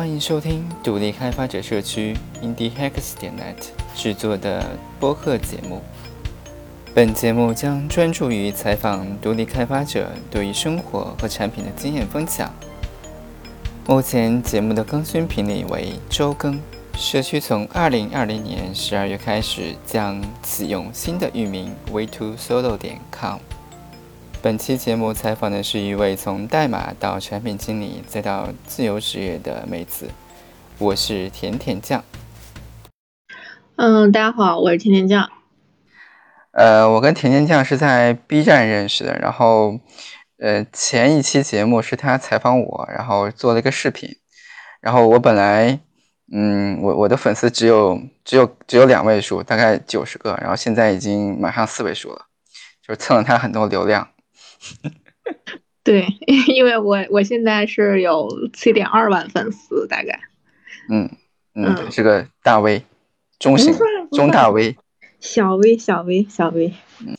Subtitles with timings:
[0.00, 4.64] 欢迎收听独立开发者社区 IndieHacks 点 net 制作的
[4.98, 5.82] 播客节目。
[6.94, 12.50] 本节目将专注于采访独立开发者对于生活和产品的经验分享。
[13.86, 16.58] 目前节目的更新频率为周更。
[16.94, 23.38] 社区从2020年12月开始将启用新的域名 way2solo 点 com。
[24.42, 30.08] 本期节目采访的是一位从代码到产品经理再到自由职业的妹子，
[30.78, 32.02] 我是甜甜酱。
[33.76, 35.30] 嗯，大家好，我是甜甜酱。
[36.52, 39.78] 呃，我跟甜甜酱是在 B 站认识的，然后
[40.38, 44.08] 呃前一期节目是他采访我，然后做了一个视频，
[44.80, 45.78] 然后我本来
[46.32, 52.24] 嗯我我的粉丝只有只有只有两位数，大概九十个，然后现在已经马上四位数了，
[52.82, 54.08] 就蹭了他很多流量。
[55.82, 56.06] 对，
[56.46, 60.20] 因为我我现在是有七点二万粉丝，大概。
[60.90, 61.08] 嗯
[61.54, 62.84] 嗯，是个大 V，
[63.38, 63.74] 中型
[64.12, 64.76] 中大 V，
[65.18, 66.74] 小 V 小 V 小 V。
[67.00, 67.16] 嗯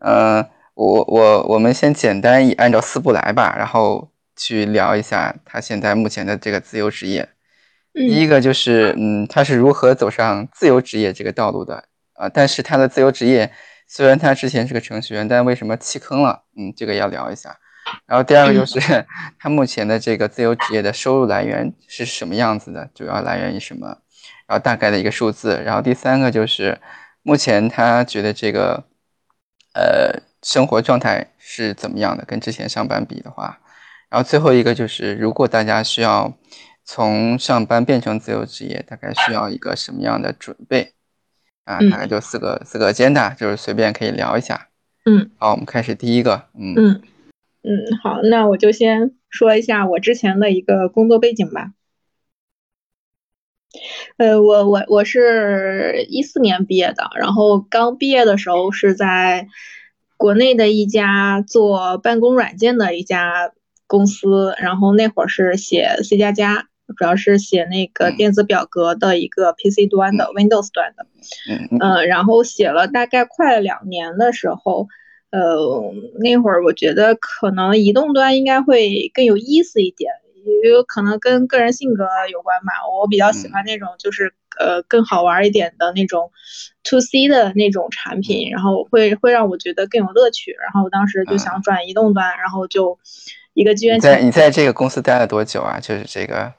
[0.00, 7.28] 呃，我我我们先简单以按照四步来吧，然后去聊一下他现在目前的这个自由职业。
[7.92, 12.28] 第一个就是嗯，他是如何走上自由职业这个道路的啊？
[12.28, 13.52] 但是他的自由职业。
[13.88, 16.44] 虽然他之前是个程序员，但为什么弃坑了？
[16.56, 17.58] 嗯，这个要聊一下。
[18.06, 19.06] 然后第二个就是
[19.38, 23.86] 他目前的这个自由职业的收入来源是什么样子的，主要来源于什么？
[24.46, 25.62] 然后大概的一个数字。
[25.64, 26.78] 然后第三个就是
[27.22, 28.84] 目前他觉得这个
[29.72, 33.58] 呃生活状态是怎么样的，跟之前上班比的话。
[34.10, 36.32] 然后最后一个就是如果大家需要
[36.84, 40.94] 从上班变成自由职业，大概需要一个什么样的准备？
[41.68, 44.68] 啊，大概就四个四个尖的，就是随便可以聊一下。
[45.04, 46.46] 嗯，好，我们开始第一个。
[46.58, 47.02] 嗯嗯
[47.62, 51.72] 嗯，好，那我就先说一下我之前的一个工作背景吧。
[54.16, 59.46] 呃，我我我是一四年毕业的，然后刚毕业的时候是在
[60.16, 63.52] 国内的一家做办公软件的一家
[63.86, 66.68] 公司，然后那会儿是写 C 加加。
[66.96, 71.06] 主要是写那个电子表格的一个 PC 端的 Windows 端的，
[71.80, 74.88] 嗯，然后写了大概快两年的时候，
[75.30, 80.10] 呃，那会儿我觉得可能移动端应该会更有意思一点，
[80.62, 82.72] 也有可能跟个人性格有关吧。
[82.90, 86.30] 我比较喜欢那种就是呃更好玩一点的那种
[86.84, 90.52] To C 的那种产品，然后会会让我觉得更有乐趣。
[90.52, 92.98] 然后我当时就想转移动端，然后就
[93.52, 94.00] 一个机缘。
[94.00, 95.78] 在你在这个公司待了多久啊？
[95.78, 96.54] 就是这个。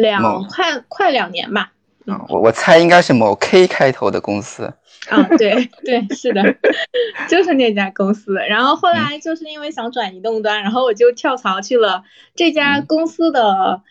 [0.00, 1.72] 两快快两年吧，
[2.06, 4.72] 嗯，我我猜应该是某 K 开头的公司，
[5.08, 6.42] 啊，对对是的，
[7.28, 8.34] 就是那家公司。
[8.34, 12.02] 然后后来就是因为想转移动端，然后我就跳槽去了
[12.34, 13.82] 这家公司的，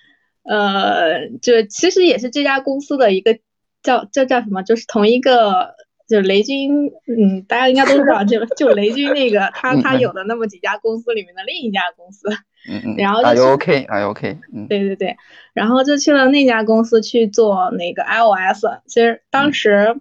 [0.43, 3.37] 呃，就其实也是这家公司的一个
[3.83, 5.75] 叫叫叫什么，就是同一个。
[6.07, 12.29] 就雷军，嗯，大家应该都知道，就就雷军那个，他他有的那么几家公司里面的另一家公司，
[12.69, 15.15] 嗯嗯，然后就 OK，啊 OK，嗯，对对对，
[15.53, 18.65] 然后就去了那家公司去做那个 iOS。
[18.87, 19.99] 其实当时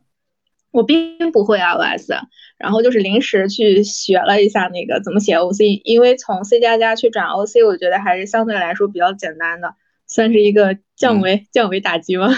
[0.70, 2.10] 我并不会 iOS，
[2.58, 9.74] 然后就是临时去学了一下那个怎么写 OC，因为从 C 加加去转 OC，我觉得还是相对来说比较简单的，
[10.06, 12.28] 算是一个降维降维打击吧。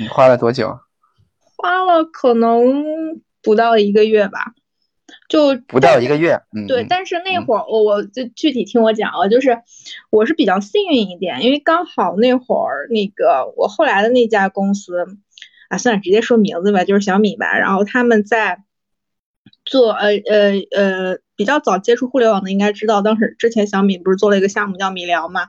[0.00, 0.78] 你花了多久？
[1.56, 4.52] 花了可能不到一个月吧，
[5.34, 6.40] 就不到一个月。
[6.56, 6.86] 嗯，对。
[6.88, 9.58] 但是那会儿我我就具体听我讲啊，就是
[10.10, 15.06] 我是比较幸运一点，因为刚好那会儿那个我后来的那家公司
[15.68, 17.58] 啊，算了，直接说名字吧，就是小米吧。
[17.58, 18.62] 然后他们在
[19.64, 25.48] 做呃呃呃比较早接触互联网的，应该知道当时之前小米不是做了一个项目叫米聊嘛。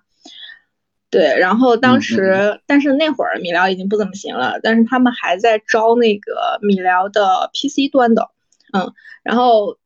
[1.11, 8.31] 对，然后当时，但是那会儿米聊已经不怎么行了，但是他们还在招那个米聊的 PC 端的，
[8.73, 8.91] 嗯，
[9.23, 9.77] 然后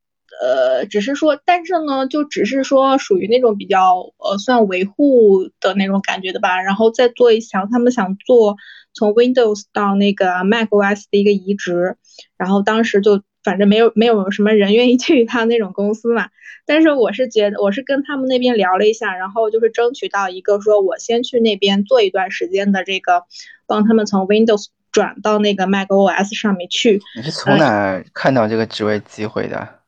[0.41, 8.57] 呃，只是说，但是呢，就只是说属于那种比较呃算维护的那种感觉的吧，然后再做一想他们想做
[8.93, 11.97] 从 Windows 到那个 macOS 的一个移植，
[12.37, 13.21] 然后当时就。
[13.41, 16.27] 反正没有没有什么人愿意去他那种公司嘛，
[16.65, 23.23] 但是我是觉得我是跟他们那边聊了一下，然后就是争取到一个说我先去那边做一段时间的这个，
[23.65, 27.01] 帮他们从 Windows 转到那个 macOS 上面去。
[27.15, 29.78] 你是从哪看到这个职位机会的？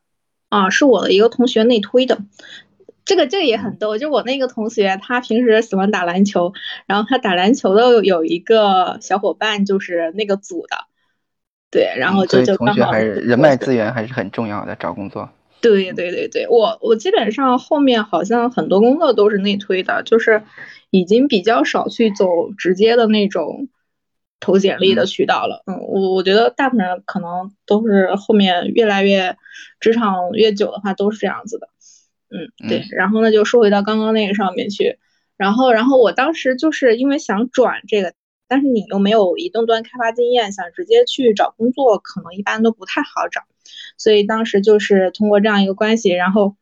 [0.52, 2.18] 啊，是我的一个同学内推的。
[3.06, 6.52] 这个这个也很逗，就我那个同学他平时喜欢打篮球，
[6.86, 10.76] 然后他打篮球的有一个小伙伴就是那个组的。
[11.70, 15.30] 对，然后就就同学还是人脉资源还是很重要的，找工作。
[15.62, 20.42] 对对对对，我我基本上后面好像很多工作都是内推的，就是
[20.90, 23.68] 已经比较少去走直接的那种
[24.42, 25.62] 投简历的渠道了。
[25.66, 29.36] 嗯，我我觉得大部分人可能都是后面越来越
[29.78, 31.68] 职场越久的话都是这样子的。
[32.28, 32.84] 嗯，对。
[32.90, 34.98] 然后呢，就说回到刚刚那个上面去，
[35.36, 38.14] 然后然后我当时就是因为想转这个，
[38.48, 43.42] 但是你又没有移动端开发经验，想直接去找工作，可能一般都不太好找。
[43.96, 46.56] 所以当时就是通过这样一个关系，然后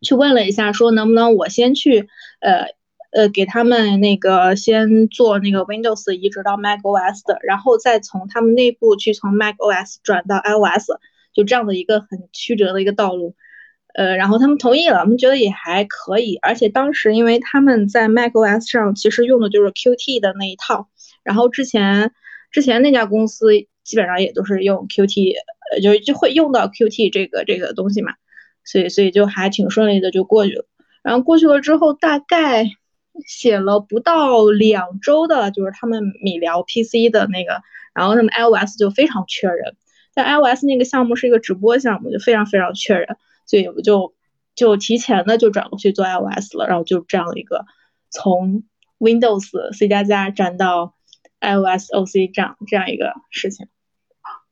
[0.00, 2.08] 去问了一下，说能不能我先去，
[2.40, 2.74] 呃
[3.16, 10.90] 呃，给他们那个先做那个 Windows 移植到 Mac OS 的，然后再从他们内部去从 Mac OS 转到 iOS，
[11.32, 13.34] 就这样的一个很曲折的一个道路。
[13.94, 20.88] 呃，然后他们同意了，我们觉得也还可以，而且当时因为他们在 Mac OS 上其实用的就是 Qt 的那一套，
[21.24, 22.12] 然后之前
[22.50, 23.48] 之前那家公司
[23.82, 25.36] 基本上也都是用 Qt。
[25.72, 28.12] 呃，就就会用到 Qt 这个这个东西嘛，
[28.62, 30.64] 所以所以就还挺顺利的就过去了。
[31.02, 32.66] 然后过去了之后，大概
[33.24, 37.62] 写了不到两周的，就是他们米聊 PC 的那个，
[37.94, 39.76] 然后他们 iOS 就非常缺人，
[40.12, 43.16] 在 iOS 那个项目是一个直播项目，就非常非常缺人，
[43.46, 44.14] 所以我就
[44.54, 47.64] 就提前的就转过去做 iOS 了，然后就这样一个
[48.10, 48.64] 从
[48.98, 50.94] Windows C 加加转到
[51.40, 53.68] iOS OC 这样这样一个事情。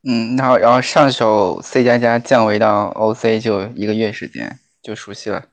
[0.07, 5.47] 嗯，然后然后上手 C 加加降维到 OC 就一个月时间就熟悉了。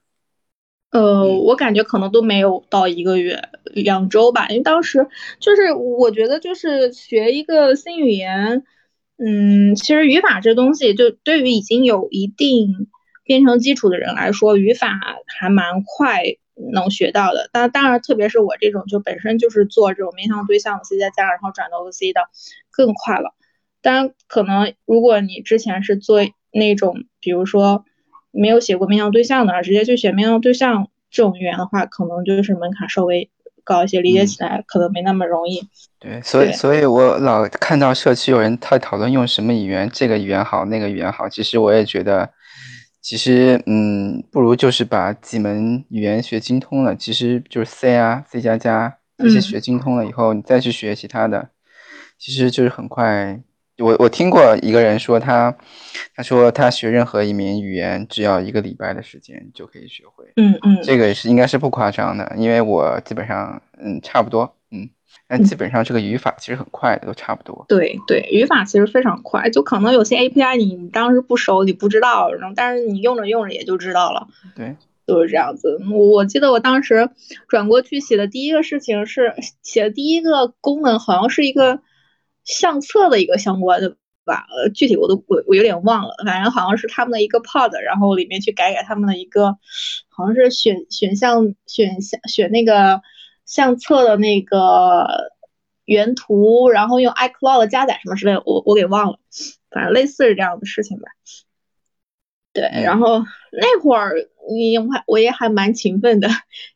[0.92, 4.48] 呃，我感觉可能都没有到一个月，两周吧。
[4.50, 5.08] 因为当时
[5.40, 8.64] 就是我觉得就是学一个新语言，
[9.18, 12.88] 嗯，其实语法这东西就对于已经有一定
[13.24, 16.24] 编程基础的人来说，语法还蛮快
[16.74, 17.50] 能学到的。
[17.54, 22.22] 但当然，特别是我这种就本身就是做这种面向对象的 C 加加，然后转到 OC 的，
[22.70, 23.34] 更快了。
[23.82, 26.20] 当然，可能如果你之前是做
[26.52, 27.86] 那种，比如说
[28.32, 33.30] 没有写过面向对象的，直接去写面向对象这种语言的话，可能就是门槛稍微
[33.64, 35.62] 高一些，理解起来可能没那么容易。
[36.00, 41.30] 对，所以，所以我老看到社区有人在讨论用什么语言，这个语言好，那个语言好。
[41.30, 42.30] 其实我也觉得，
[43.02, 51.50] 其实，嗯，不如就是把几门语言学精通了，其实就是 C 啊、C 加加这些学精通了以后，你再去学其他的，
[52.18, 53.42] 其实就是很快。
[53.82, 55.56] 我我听过一个人说他，
[56.16, 60.26] 他说他学任何一门语言只要一个礼拜的时间就可以学会。
[60.36, 64.90] 嗯嗯，这个是应该是不夸张的，因为我基本上嗯差不多嗯，
[65.28, 67.66] 但基本上这个语法其实很快的，都差不多。
[67.68, 74.28] 对对，语法其实非常快，就可能有些 API 你当时不熟你不知道，然后但是你用着用着也就知道了。
[74.56, 74.76] 对，
[75.08, 75.80] 就是这样子。
[75.92, 77.10] 我我记得我当时
[77.48, 79.34] 转过去写的第一个事情是
[79.64, 81.80] 写的第一个功能好像是一个。
[82.44, 89.58] 相册的一个相关的吧，呃，具体我都我我有点忘了，反正好像是他们的一个 pod，然后里面去改改他们的一个，
[90.10, 93.02] 好像是选选项选项选那个
[93.46, 95.32] 相册的那个
[95.86, 99.20] 原图，然后用 iCloud 加载什么之类的，我我给忘了，
[99.70, 101.10] 反正类似是这样的事情吧。
[102.54, 104.14] 对，然后那会儿
[104.52, 106.28] 你还我也还蛮勤奋的，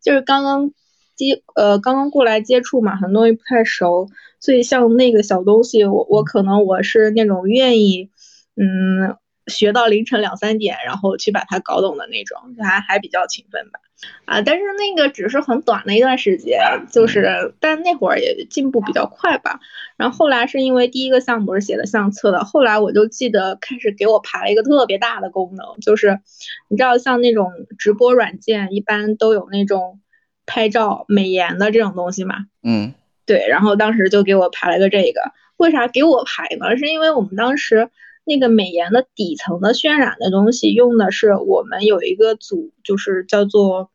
[0.02, 0.72] 就是刚刚。
[1.16, 8.10] 接呃，刚刚过来接触嘛，很多东西不太熟，所以像那个小东西，我我可能我是那种愿意，
[8.58, 9.16] 嗯，
[9.48, 13.80] 学到凌晨两三点，然后去把它搞懂的那种，还还比较勤奋吧。
[14.26, 16.60] 啊，但是那个只是很短的一段时间，
[16.92, 19.62] 就是，但那会儿也进步比较快吧。
[19.96, 26.20] 然后后来是因为第一个项目是写的相册的，后来我就记得开始给我排了一个特别大的功能，就是
[26.68, 30.02] 你知道像那种直播软件一般都有那种。
[30.46, 32.94] 拍照美颜的这种东西嘛，嗯，
[33.26, 36.78] 对，然后当时就给我排了个这个，为啥给我排呢？
[36.78, 37.90] 是因为我们当时
[38.24, 43.90] 那个美颜的底层的渲染的东西用的是我们有一个组，就是叫做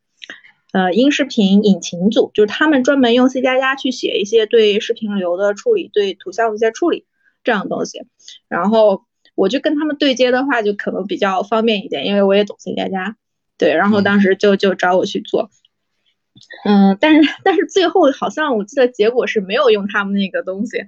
[0.73, 7.07] 呃音视频引擎组，就是他们专门用 C 加加去写一些对视频流的处理，对图像的一些处理
[7.45, 8.02] 这样的东西，
[8.49, 9.04] 然后
[9.35, 13.16] 我就跟他们对接的话，就可能比较方便一点，因为我也懂 C 加加，
[13.59, 15.50] 对，然后当时就就找我去做。
[16.64, 20.85] 嗯，但是但是最后好像我记得结果是没有用他们那个东西，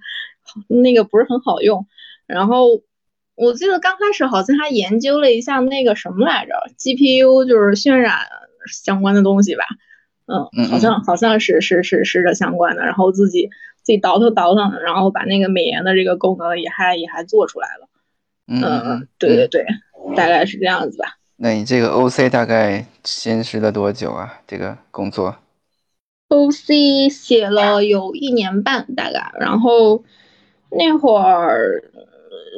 [0.68, 1.87] 那个不是很好用。
[2.26, 2.82] 然后
[3.35, 8.18] 我记得刚开始好像还研究了一下那个什么来着，GPU 就是渲染
[8.71, 9.64] 相关的东西吧。
[10.26, 12.85] 嗯，好像好像是是是是这相关的。
[12.85, 13.50] 然后自己
[13.82, 17.88] 自己倒腾倒腾，然后把那个美颜的这个功能也还也还做出来了。
[18.47, 19.66] 嗯，对对对，
[20.16, 21.16] 大概是这样子吧。
[21.37, 24.40] 那你这个 OC 大概坚持了多久啊？
[24.47, 25.35] 这个工作
[26.33, 30.03] ？OC 写了有一年半大概，然后
[30.71, 31.85] 那会儿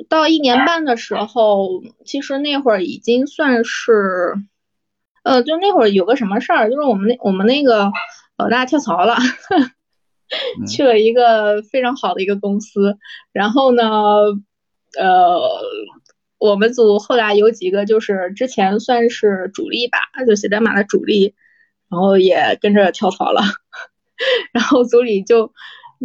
[0.08, 4.34] 到一年半的时候，其实那会儿已经算是，
[5.24, 7.90] 呃，就那会儿有个什么事儿，就是我们那我们那个
[8.38, 9.16] 老大跳槽了，
[10.70, 12.96] 去了一个非常好的一个公司，
[13.32, 13.82] 然后呢，
[14.96, 15.40] 呃，
[16.38, 21.34] 我们组后来有几个就是之前算是主力吧，就写代码的主力，
[21.94, 23.40] 然后也跟着跳槽了，
[24.52, 25.52] 然后组里就。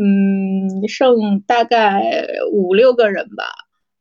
[0.01, 3.43] 嗯，剩大概五六个人吧，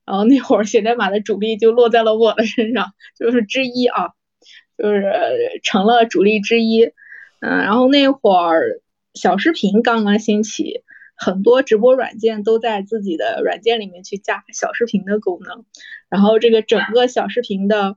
[0.05, 4.11] 然后那会儿写代码的主力就落在了我的身上，就是之一啊，
[4.77, 5.03] 就是
[5.65, 6.85] 成了主力之一。
[7.41, 8.81] 嗯，然后那会儿
[9.15, 10.85] 小视频刚刚兴起，
[11.19, 15.65] 很多直播软件都在自己的软件里面去加小视频的功能，
[16.09, 17.97] 然后这个整个小视频的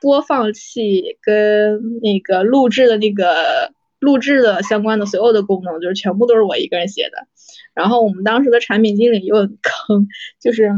[0.00, 3.72] 播放器跟那个录制的那个。
[4.00, 7.26] 录制的相关的所有的功能，就是全部都是我一个人写的。
[7.74, 10.06] 然后我们当时的产品经理又很坑，
[10.40, 10.70] 就是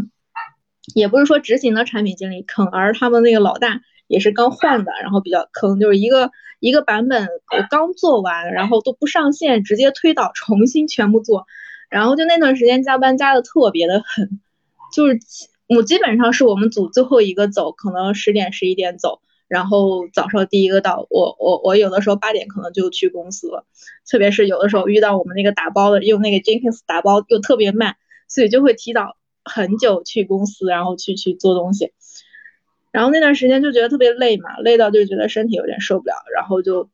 [0.94, 6.30] 也不是说执行的产品经理坑，而他们那个老大也是刚换的，然后比较坑，就是一个
[6.60, 11.46] 一个版本我刚做完，然后都不上线，直接推倒重新全部做。
[11.90, 14.40] 然后就那段时间加班加的特别的狠，
[14.94, 15.18] 就是
[15.68, 19.20] 我基本上是我们组最后一个走，可能十点十一点走。
[19.48, 23.66] 然后早上第一个到，我我我有的时候八点可能就去公司了，
[24.08, 27.96] 特别是有的时候遇到我们那个打包的用那个 Jenkins 打包又特别慢，
[28.28, 31.92] 所以就会提早很久去公司，然后去去做东西。
[32.92, 36.88] 然后那段时间就觉得特别累嘛，累到就觉得身体有点受不了，然后就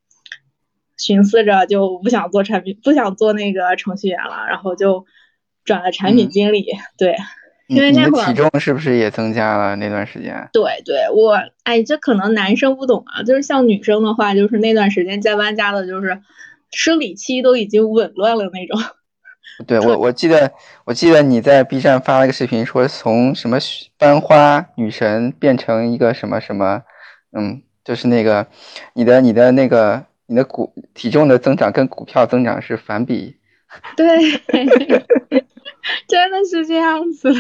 [0.97, 5.07] 寻思着就不想做产品，不想做那个程序员了，然后就
[5.65, 6.67] 转了产品经理。
[6.97, 7.17] 对。
[7.69, 9.75] 因为那会儿体重是不是也增加了？
[9.75, 16.23] 那段时间，对对，我哎，这可能男生不懂啊，就是像女生的话，就是那段时间加班加的，就是
[16.71, 18.81] 生理期都已经紊乱了那种。
[19.67, 20.53] 对 我，我记得，
[20.85, 23.59] 我记得你在 B 站发了一个视频，说从什么
[23.99, 26.83] 班花女神变成一个什么什么，
[27.37, 28.47] 嗯，就是那个
[28.95, 33.37] 你的你的那个你的股体重的增长跟股票增长是反比。
[33.97, 34.07] 对。
[36.09, 37.33] 真的是这样子，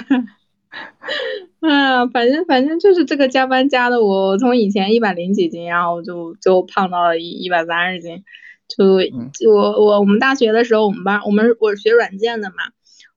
[1.60, 8.22] 哎呀，反正反正就是这个加班加的，我从以前一百零几斤，然后就就胖到了一一百三十斤，
[8.68, 12.54] 就我我我们大学的时候，我们班我们我是学软件的嘛，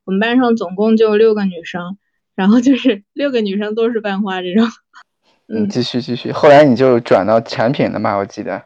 [0.04, 1.98] 我们班上总共就六个女生，
[2.34, 4.68] 然后就是六个女生都是班花这种。
[5.48, 8.64] 嗯，继续继续，后来你就转到产品了嘛，我记得。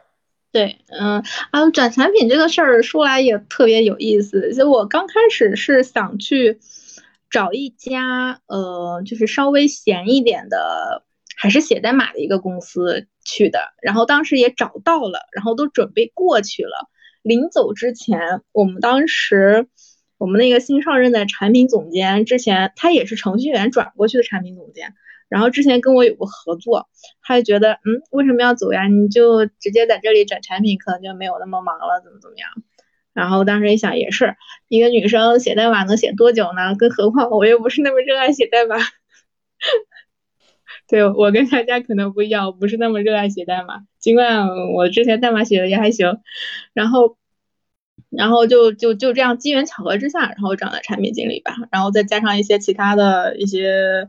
[0.54, 1.20] 对，嗯
[1.50, 4.54] 啊，转产品这个事儿说来也特别有意思。
[4.54, 6.60] 就我刚开始是想去
[7.28, 11.02] 找一家，呃，就是稍微闲一点的，
[11.36, 13.72] 还是写代码的一个公司去的。
[13.82, 16.88] 然后当时也找到了，然后都准备过去了。
[17.22, 19.66] 临走之前，我们当时
[20.18, 24.94] 我们那个新上任的产品总监，之前他也是程序员转过去的产品总监。
[25.28, 26.88] 然后之前跟我有过合作，
[27.22, 28.86] 他就觉得，嗯，为什么要走呀？
[28.86, 32.48] 你就直接在这里转产品，可能就没有那么忙了，怎么怎么样？
[33.14, 34.36] 然后当时一想，也是
[34.68, 36.74] 一个女生写代码能写多久呢？
[36.76, 38.76] 更何况我又不是那么热爱写代码。
[40.88, 46.18] 对我跟大家可能不一样，我不是那么热爱写代码，尽管我之前代码写的也还行。
[46.74, 47.16] 然后，
[48.10, 51.54] 然后就就就这样机缘巧合之下，然后转了产品经理吧。
[51.72, 54.06] 然后再加上一些其他的一些。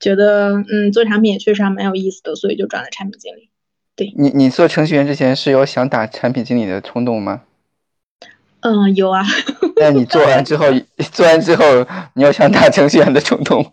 [0.00, 3.50] 觉得嗯，做产品也确实还蛮有意思的，所以就转了产品经理。
[3.96, 7.42] 对你，你做程序员之前是有想打产品经理的冲动吗？
[8.60, 9.22] 嗯，有啊。
[9.76, 10.66] 那你做完之后，
[11.12, 11.64] 做完之后，
[12.14, 13.64] 你有想打程序员的冲动？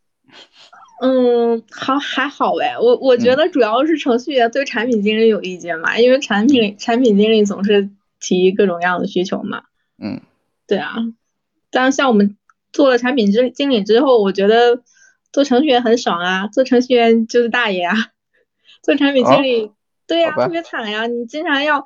[1.02, 2.76] 嗯，好，还好呗。
[2.78, 7.88] 我我觉得主要是程序员对产品经理有意见嘛，因为产品产品经理总是
[8.20, 9.62] 提各种各样的需求嘛。
[9.98, 10.20] 嗯，
[10.66, 10.96] 对啊。
[11.70, 12.36] 但是像我们
[12.72, 14.82] 做了产品经经理之后，我觉得。
[15.32, 17.94] 做程序员很爽啊，做程序员就是大爷啊。
[18.82, 19.70] 做产品经理，
[20.06, 21.06] 对呀，特别惨呀。
[21.06, 21.84] 你经常要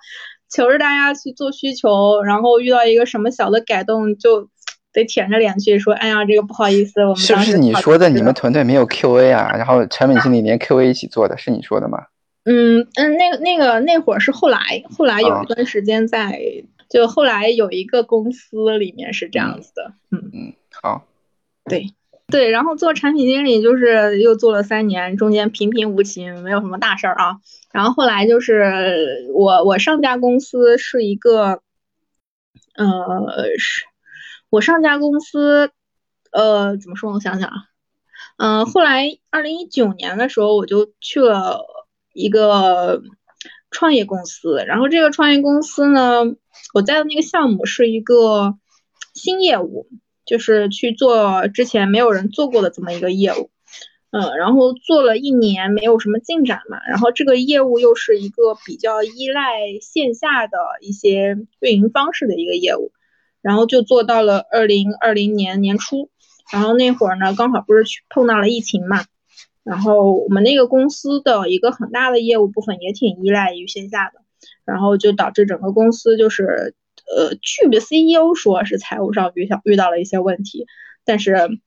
[0.48, 4.48] 求着大家去做需求，然后遇到一个什么小的改动，就
[4.92, 8.08] 得舔着脸去说：“哎呀，这个不好意思，我们是不是你说的？
[8.08, 9.50] 你们团队没有 QA 啊？
[9.56, 12.06] 然后产品经理连 QA 一起做的是你说的吗？
[12.44, 16.40] 嗯嗯，那个那个那会儿是后来，后来有一段时间在，
[16.88, 19.94] 就后来有一个公司里面是这样子的。
[20.12, 21.04] 嗯嗯，好，
[21.68, 21.92] 对。
[22.28, 27.36] 对，然后做产品经理就是又做了三年，中间平平无奇，没有什么大事儿啊。
[27.70, 31.60] 然后后来就是我我上家公司是一个，
[32.76, 32.86] 呃，
[33.58, 33.84] 是
[34.50, 35.70] 我上家公司，
[36.32, 37.12] 呃，怎么说？
[37.12, 37.54] 我想想啊，
[38.38, 41.60] 嗯，后来二零一九年的时候，我就去了
[42.14, 43.02] 一个
[43.70, 46.24] 创业公司，然后这个创业公司呢，
[46.72, 48.56] 我在的那个项目是一个
[49.12, 49.86] 新业务。
[50.24, 53.50] 就是去做之前没有人做过的这么一个业务。
[54.16, 62.92] 嗯，然后做了一年没有什么进展嘛，然后这个业务又是一个比较依赖线下的一些运营方式的一个业务，
[63.42, 66.10] 然后就做到了二零二零年年初，
[66.52, 69.04] 然后那会儿呢刚好不是去碰到了疫情嘛，
[69.64, 74.20] 然后我们那个公司的一个很大的业务部分也挺依赖于线下的，
[74.64, 76.76] 然后就导致整个公司就是
[77.06, 80.66] 呃，据 CEO 说是财务上遇到遇到了一些问题，
[81.04, 81.58] 但是。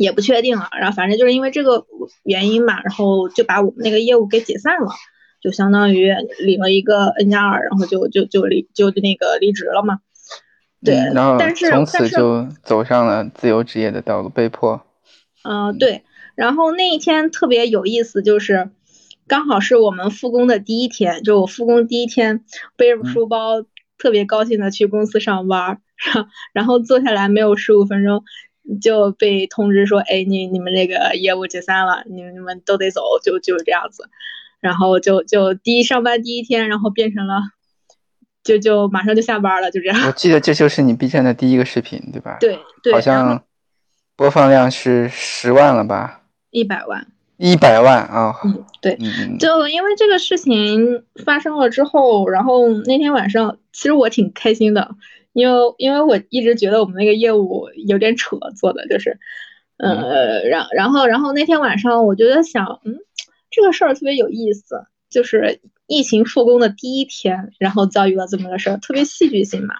[0.00, 1.86] 也不确定啊，然后反正就是因为这个
[2.24, 4.88] 原因嘛，然后就把我们那个业务给解散了，
[5.40, 10.00] 就相当于领了一个 N 加二，然后就就就离就那个离职了嘛。
[10.84, 14.84] 对，然后从此就走上了自由职业的道路，被迫。
[15.44, 16.02] 嗯，对。
[16.34, 18.70] 然后那一天特别有意思，就是
[19.28, 22.44] 刚好是我们复工的第一天，就我复工第一天，
[22.76, 23.62] 背着书包，
[23.98, 25.80] 特别高兴的去公司上班，
[26.52, 28.22] 然后坐下来没有十五分钟。
[28.82, 34.08] 就被通知说，哎，你你们那个业务解散了，你们你们都得走，就就是这样子，
[34.58, 37.42] 然后就就第一上班第一天，然后变成了，
[38.42, 40.06] 就就马上就下班了，就这样。
[40.08, 42.38] 我记得这就是你 B 站的第一个视频，对吧？
[42.40, 42.92] 对对。
[42.92, 43.44] 好像
[44.16, 46.22] 播放量是十万了吧？
[46.50, 47.06] 一百万。
[47.38, 48.34] 一百万啊！
[48.44, 48.98] 嗯，对。
[49.38, 54.90] 就因为这个事情发生了之后，然后那天晚上，其实我挺开心的。
[55.32, 59.18] 因为因为我一直觉得我们那个业务有点扯，做的就是，
[59.76, 62.96] 呃，然然后然后那天晚上我就在想，嗯，
[63.50, 69.74] 这个事儿特别有意思，就是疫情复工的第一天，然后遭遇了这么个事儿，特别戏剧性嘛。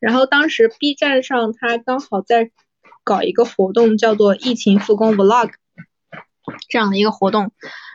[0.00, 2.50] 然后当时 B 站上他刚好在
[3.04, 5.50] 搞一个活动，叫做“疫情复工 Vlog”。
[6.68, 7.52] 这样的一个活动，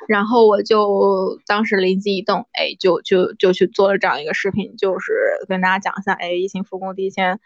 [0.07, 5.13] 然后我就当时灵机一动，哎，就就就去做了这样一个视频，就是
[5.47, 7.39] 跟大家讲一下，哎，疫情复工第一天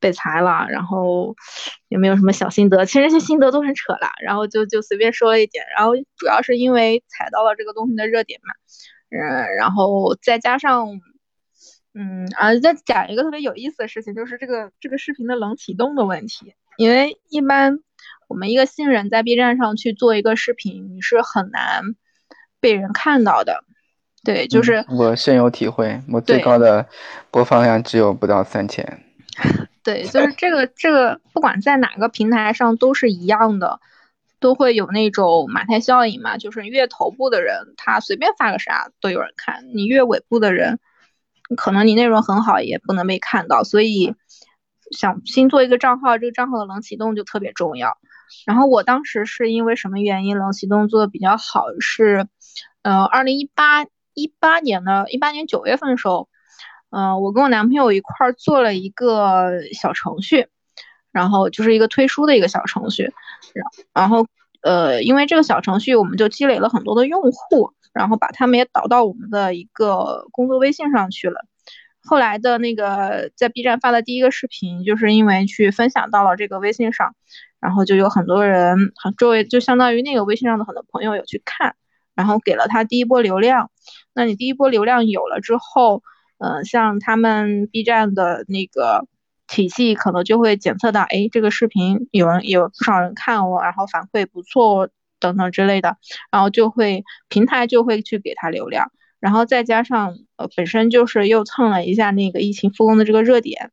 [0.00, 1.36] 被裁了，然后
[1.88, 2.84] 有没有什么小心得？
[2.86, 8.54] 其实这些心得都很扯啦，然后就就随便说了一点，然后主要是因为踩到了这个东西的热点嘛，
[9.10, 11.00] 嗯，然后再加上，
[11.94, 17.80] 嗯啊，再讲一个特别有意思的事情，就是这个这个视频的冷启动的问题，因为一般。
[18.28, 21.82] 我们一个新人在 B 站上去做一个视频，你是很难
[22.60, 23.64] 被人看到的。
[24.24, 26.86] 对，就是我深有体会，我最高的
[27.30, 29.04] 播放量只有不到三千。
[29.84, 33.78] 对，就是这个这个，不管在哪个平台上都是一样的，
[34.40, 40.80] 都会有那种马太效应嘛，就是越头部的人，他随便发个啥都有人看；你越尾部的人，
[41.56, 43.62] 可能你内容很好也不能被看到。
[43.62, 44.16] 所以，
[44.90, 47.96] 想新做一个账号，这个账号的冷启动就特别重要。
[48.44, 51.64] 然后我当时是因为什么原因冷启动做的比较好？
[51.80, 52.26] 是，
[52.82, 56.28] 呃，二零一八一八年的一八年九月份的时候，
[56.90, 60.48] 嗯，我跟我男朋友一块儿做了一个小程序，
[61.12, 63.12] 然后就是一个推书的一个小程序，
[63.54, 64.26] 然然后
[64.62, 71.44] 呃，因为这个小程序我们就积累了很多的用户，然后把他们也导到我们的一个工作微信上去了。
[72.06, 77.14] 后来的那个在 B 站发的第一个视频，就是因为去分享到了这个微信上。
[77.58, 81.74] 然后就有很多人，周围就相当于那个微信上的很多朋友有去看，
[82.14, 83.70] 然后给了他第一波流量。
[84.14, 86.02] 那你第一波流量有了之后，
[86.38, 89.08] 嗯，像他们 B 站的那个
[89.48, 95.96] 体系可能就会检测到，哎，这个视频有人有不少人看哦，然后反馈不错等等之类的，
[96.30, 103.70] 然后就会平台就会去给他流量，然后再加上呃本身就是又蹭了一下那个疫情复工的这个热点，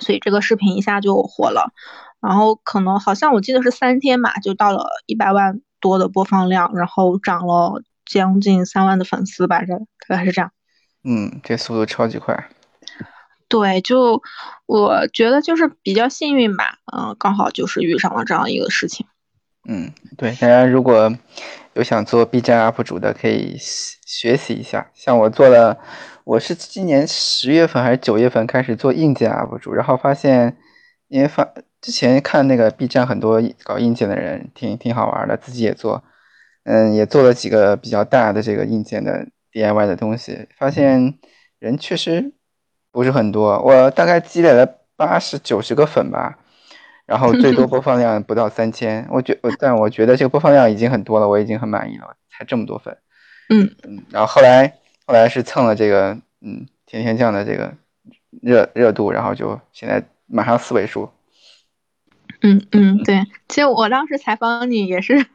[0.00, 1.72] 所以这个视频一下就火了。
[2.20, 9.74] 然后可能好像我记得是三天吧，就到了一百万多的播放量，然后涨了将近三万的粉丝吧，这
[10.06, 10.52] 大概是这样。
[11.02, 12.50] 嗯，这速度超级快。
[13.48, 14.22] 对，就
[14.66, 19.06] 我觉得就是比较幸运吧，嗯，刚好就是遇上了这样一个事情。
[19.66, 21.12] 嗯，对，大家如果
[21.74, 24.90] 有想做 B 站 UP 主的，可以学习一下。
[24.94, 25.78] 像我做了，
[26.24, 30.56] 我是今年十月份还是九月份开始做硬件 UP 主，然后发现
[31.08, 31.48] 因为发。
[31.82, 36.04] 之前看那个 B 站很多搞硬件的人，挺挺好玩的，自己也做，
[36.64, 41.18] 嗯，也做了几个比较大的这个硬件的 DIY 的东西，发现
[41.58, 42.34] 人确实
[42.92, 46.39] 不是很多，我大概积累了八十九十个粉吧，
[47.10, 52.96] 然后最多 播放量不到三千，我觉我，但我觉得这个播放量已经很多了，我已经很满意了，才这么多粉，
[53.48, 57.74] 嗯嗯，然后后来后来是蹭了这个嗯甜甜酱的这个
[58.40, 61.10] 热热度，然后就现在马上四位数。
[62.42, 65.26] 嗯嗯，对，其实我当时采访你也是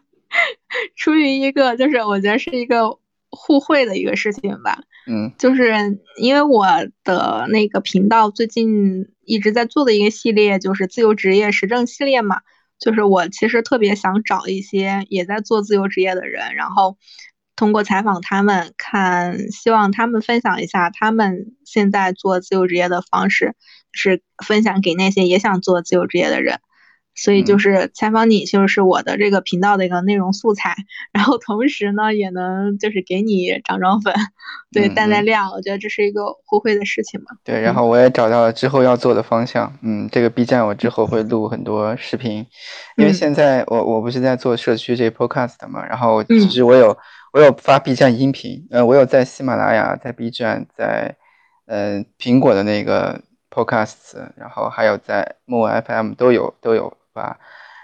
[0.95, 2.97] 出于一个，就是我觉得是一个
[3.29, 4.79] 互惠的一个事情吧。
[5.07, 6.65] 嗯，就是因为我
[7.03, 12.41] 的那个频道最近一直在做的一个系列，就是自由职业实证系列嘛。
[12.77, 16.97] 就是我其实特别想找一些也在做自由职业的人，然后
[17.55, 23.55] 通过采访他们，看希望他们分享一下他们现在做自由职业的方式，
[23.93, 26.59] 是分享给那些也想做自由职业的人。
[27.15, 30.75] 所以就是采访你，就是我的这个频道的一个内容素材，
[31.13, 34.13] 然后同时呢，也能就是给你涨涨粉，
[34.73, 35.49] 对，带带量。
[35.51, 37.27] 我觉得这是一个互惠的事情嘛。
[37.45, 39.73] 对，然后我也找到了之后要做的方向。
[39.81, 42.45] 嗯，这个 B 站我之后会录很多视频，
[42.97, 46.97] 因为现在我我不是在做社区这 Podcast 嘛，然后其实我有
[47.31, 51.15] 我有发 B 站音频，呃，我有在喜马拉雅、在 B 站、在
[51.67, 56.97] 嗯苹果的那个 Podcasts，然后还有在木 FM 都有都有。
[57.15, 57.39] 吧，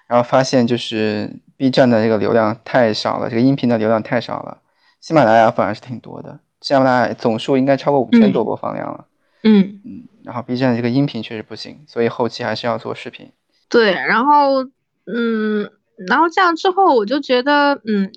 [0.08, 4.60] 然后发现就是 B 站的这个流量太少了，这个音频的流量太少了。
[5.00, 9.06] 喜马拉雅反而是挺多的，喜马拉雅总数应该超过五千多播放量了。
[9.44, 13.32] 嗯嗯，然后 B 站这个音频确实不行，所以后期还是要做视频。
[13.70, 14.63] 对，然后
[15.06, 15.72] 嗯，
[16.08, 18.12] 然后这样之后我就觉得，嗯，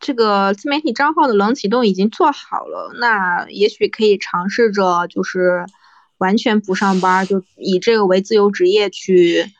[0.00, 5.66] 这个自媒体账号的冷启动已经做好了，那也许可以尝试着就是
[6.16, 9.52] 完全不上班，就以这个为自由职业去。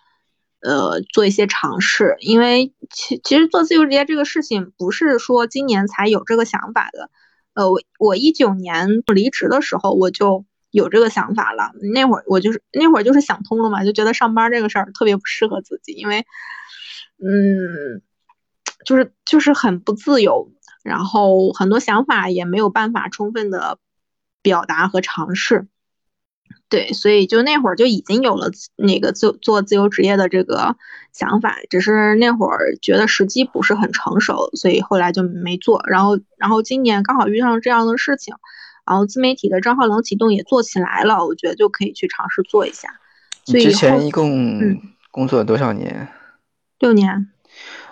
[0.61, 7.11] 呃，做一些尝试，因为其其实做自由职业这个事情不是说今年才有这个想法的。
[7.55, 16.25] 呃，我我一九年离职的时候我就有这个想法了，那会儿我就是那会儿就是想通了嘛，就觉得上班这个事儿特别不适合自己，因为
[17.18, 18.03] 嗯，
[18.85, 20.53] 就是就是很不自由，
[20.85, 23.79] 然后很多想法也没有办法充分的
[24.42, 25.66] 表达和尝试。
[26.70, 30.76] 对，所以就那会儿就已经有了那个自做自由职业的这个
[31.12, 35.83] 想法，只是那会儿觉得时机不是很成熟，所以后来就没做。
[35.88, 38.35] 然后，然后今年刚好遇上这样的事情，
[38.87, 42.88] 然后自媒体的账号冷启动也做起来了，我觉得就可以去尝试做一下。
[43.44, 44.78] 所以之前一共
[45.11, 46.09] 工作了多少年？
[46.78, 47.28] 六年。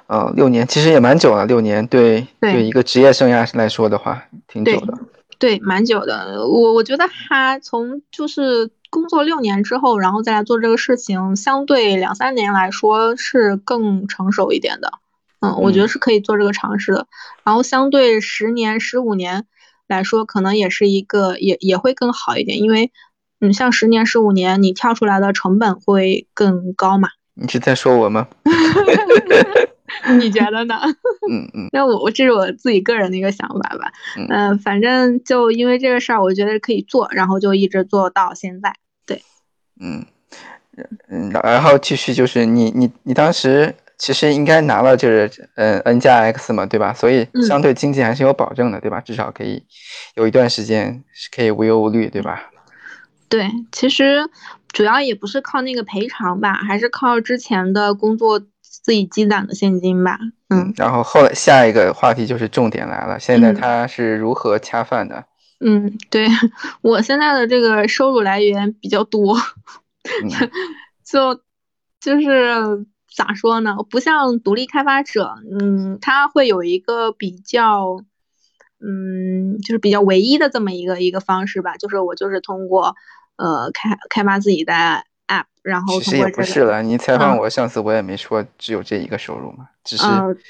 [0.06, 4.98] 哦，六年其实也蛮久了，六年对对一个职业生涯来说的话，挺久的。
[5.38, 6.46] 对，蛮久的。
[6.48, 14.92] 我我觉得他从就是工作六年之后，然后再来做这个事情，相对两三年来说是更成熟一点的。
[15.40, 17.06] 嗯，我觉得是可以做这个尝试的。
[17.44, 19.46] 然后相对十年、十五年
[19.86, 22.90] 来说，可能也是一个也也会更好一点，因为
[23.40, 27.10] 嗯，像十年、十五年，你跳出来的成本会更高嘛。
[27.36, 28.26] 你是在说我吗？
[30.18, 30.74] 你觉得呢？
[31.30, 33.92] 嗯嗯，那我我这是我自己个人的一个想法吧。
[34.28, 38.74] 嗯，反正就因为这个事儿，我觉得可以做，然后就一直做到现在。
[39.06, 39.22] 对，
[39.80, 40.04] 嗯
[41.08, 46.92] 嗯，然后继续就是你你你当时其实应该拿了就是嗯 N 加 X 嘛，对吧？
[46.92, 49.00] 所以相对经济还是有保证的，对吧？
[49.00, 49.64] 至少可以
[50.14, 52.50] 有一段时间是可以无忧无虑，对吧？
[53.28, 54.20] 对，其实
[54.76, 58.42] 主要也不是靠那个赔偿吧，还是靠之前的工作。
[58.68, 60.16] 自己积攒的现金吧，
[60.48, 65.24] 嗯，然后后来下一个话题就是重点来了，现在他是如何恰饭的？
[65.58, 66.28] 嗯，对
[66.82, 69.36] 我现在的这个收入来源比较多，
[71.04, 71.40] 就
[72.00, 73.76] 就是咋说呢？
[73.90, 78.04] 不像独立开发者，嗯，他会有一个比较，
[78.78, 82.94] 嗯，就是比较唯一的这么一个一个方式吧，就是我就是通过
[83.36, 85.04] 呃开开发自己的。
[85.28, 86.80] app，然后其实也不是了。
[86.84, 90.04] 你采访我上次，我也没说只有这一个收入嘛，只是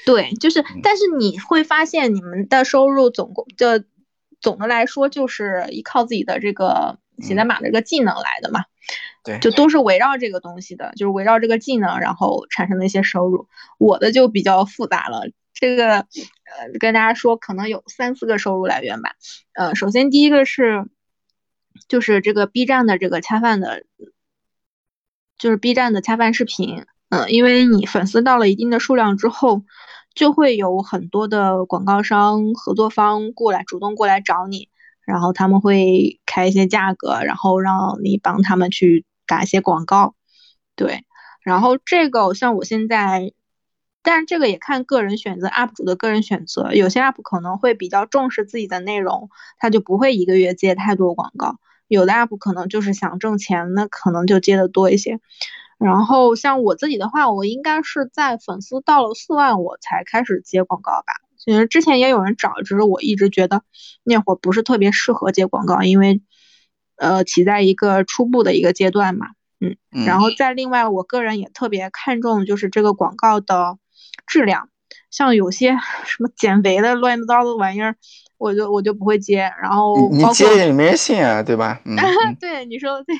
[0.05, 3.83] 对，就是，但是你会发现你们的收入总共就
[4.39, 8.65] 总的来说就是依靠自己的这个写代码的这个技能来的嘛，
[9.23, 13.47] 对，就都是围绕这个东西的，就是围绕这个技能，然后产生的一些收入。
[13.79, 15.23] 我的就比较复杂了，
[15.55, 16.05] 这个呃
[16.79, 19.15] 跟大家说，可能有三四个收入来源吧。
[19.55, 20.85] 呃，首先第一个是
[21.87, 23.83] 就是这个 B 站的这个恰饭的。
[25.37, 29.61] 就是 B 站的恰饭视频，嗯，因为你粉丝到了一定的数量之后，
[30.15, 34.69] 就会有很多的广告商、合作方过来主动过来找你，
[35.05, 40.15] 然后他们会开一些价格，然后让你帮他们去打一些广告，
[40.75, 41.05] 对。
[41.43, 43.31] 然后这个像我现在，
[44.01, 51.59] 但是这个也看个人选择，UP 主的个人选择，有些 UP 可能会比较重视自己的内容，他就不会一个月接太多广告。
[51.87, 55.19] 有的 app 可能就是想挣钱，那可能就接的多一些。
[55.79, 61.13] 然后像我自己的话，我应该是在粉丝到了四万我才开始接广告吧。
[61.37, 63.61] 其实之前也有人找，只是我一直觉得
[64.03, 66.21] 那会儿不是特别适合接广告，因为
[66.95, 69.27] 呃起在一个初步的一个阶段嘛。
[69.59, 73.77] 嗯，然后再另外，我个人也特别看重就是这个广告的
[74.25, 74.69] 质量，
[75.09, 77.95] 像有些 什么减肥的乱七八糟的玩意儿。
[78.37, 79.51] 我就我就不会接。
[79.61, 81.79] 然后你接也没人信啊，对吧？
[81.85, 81.95] 嗯，
[82.39, 83.15] 对，你说的对，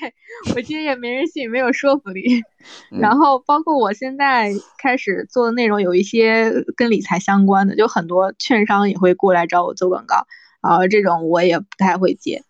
[0.55, 2.43] 我接也没人信，没有说服力。
[2.99, 10.27] 然后包括我现在开始做的内容，有一些跟理财相关的，就很多券商也会过来找我做广告，
[10.61, 12.43] 啊，这种我也不太会接。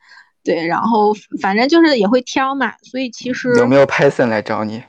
[0.44, 4.82] 对，然后反正就是也会挑嘛，所以其实有没有 Python 来找你？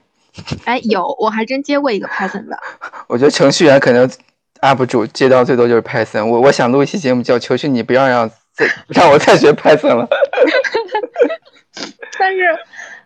[0.64, 2.56] 哎，有，我还真接过一个 Python 的。
[3.08, 4.08] 我觉得程序员可能
[4.60, 6.26] UP 主接到最多就是 Python。
[6.26, 10.08] 我我想录一期节目，叫求求你不要让再让我再学 Python 了。
[12.18, 12.58] 但是，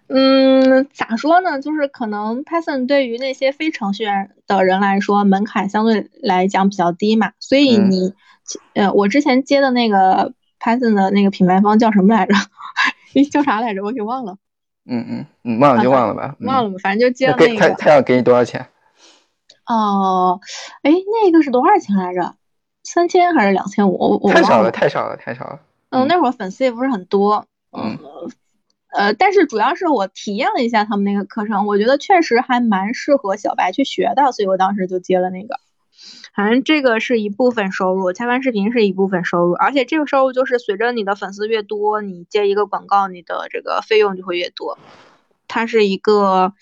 [0.09, 1.61] 嗯，咋说呢？
[1.61, 7.33] 就是可能 Python 对于那些非程序员的人来说，门槛相对来讲比较低嘛。
[7.41, 8.15] 所以你，
[8.75, 10.33] 呃，我之前接的那个。
[10.65, 12.35] Python 的那个品牌方叫什么来着？
[13.15, 13.83] 诶， 叫啥来着？
[13.83, 14.37] 我给忘了。
[14.88, 16.37] 嗯嗯嗯，忘了就忘了吧。
[16.38, 17.59] 忘了吧，反正就接了那个。
[17.59, 18.65] 他他要给你多少钱？
[19.66, 20.40] 哦，
[20.83, 20.90] 哎，
[21.22, 22.35] 那个是多少钱来着？
[22.85, 24.20] 三千还是两千五？
[24.22, 25.61] 我太少了，太少了，太少了。
[25.90, 27.46] 嗯，那会儿粉丝也不是很多。
[27.70, 27.98] 嗯。
[28.92, 35.57] 呃，但是主要是我体验了一下他们那个课程，我觉得确实还蛮适合小白去学的，所以我当时就接了那个。
[36.35, 44.77] 反正这个是一部分收入，切换视频是一部分收入，而且这个收入就是随着你的粉丝越多，你接一个广告，你的这个费用就会越多。
[45.53, 46.55] 它是一个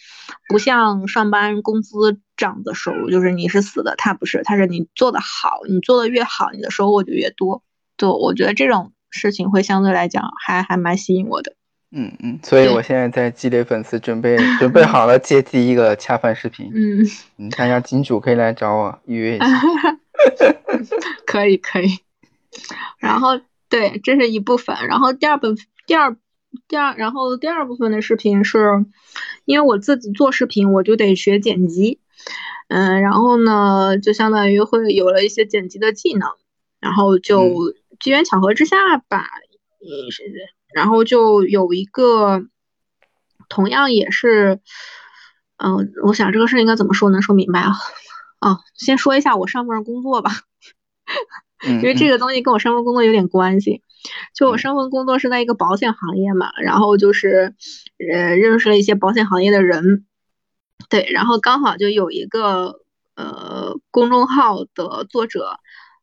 [0.48, 7.62] 不像上班工资涨的收入，就是你是死的，它不是，它是你做的好，你做的越好，你的收获就越多。
[7.96, 11.54] 就我觉得这种事情会相对来讲还还蛮吸引我的。
[11.92, 16.72] 嗯嗯，所以我现在在积累粉丝，准备准备好了接第一个恰饭视频。
[16.74, 19.46] 嗯，你 看一下金主可以来找我预约一下。
[21.26, 21.98] 可以可以。
[22.98, 24.76] 然后对，这是一部分。
[24.88, 25.48] 然后第二部
[25.86, 26.16] 第二
[26.68, 28.84] 第二，然后第二部分的视频是，
[29.44, 32.00] 因为我自己做视频，我就得学剪辑。
[32.68, 36.28] 嗯，然后呢，就相当于会有了一些剪辑的技能，
[36.78, 39.26] 然后就机缘巧合之下吧，
[39.80, 40.22] 嗯是。
[40.72, 42.44] 然后就有一个，
[43.48, 44.60] 同样也是，
[45.56, 47.72] 嗯，我想这个事应该怎么说能说明白啊？
[48.38, 50.30] 啊，先说一下我上份工作吧，
[51.66, 53.82] 因为这个东西跟我上份工作有点关系。
[54.34, 57.54] 就我上份工作是在一个保险行业嘛，然后就是，
[57.98, 60.04] 呃，认识了一些保险行业的人，
[60.88, 62.80] 对，然后刚好就有一个
[63.16, 65.58] 呃公众号的作者，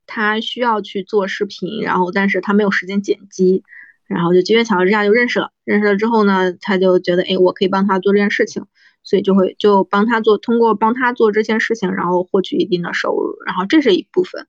[0.05, 3.63] 他需要去做视频，然后但是他没有时间剪辑。
[4.07, 8.65] 然后就机缘巧合之下就认识了，认识了之后呢，他就觉得，哎，我可以帮他做这件事情，
[9.03, 13.35] 所以就会就帮他做，通过帮他做这件事情，然后获取一定的收入。
[13.45, 14.47] 然后这是一部分，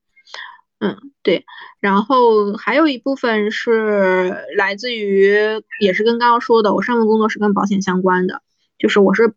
[0.80, 1.44] 嗯，对。
[1.80, 5.32] 然后还有一部分是来自于，
[5.80, 8.42] 也是跟刚刚说的，我上份工作是跟保险相关的，
[8.78, 9.34] 就是我是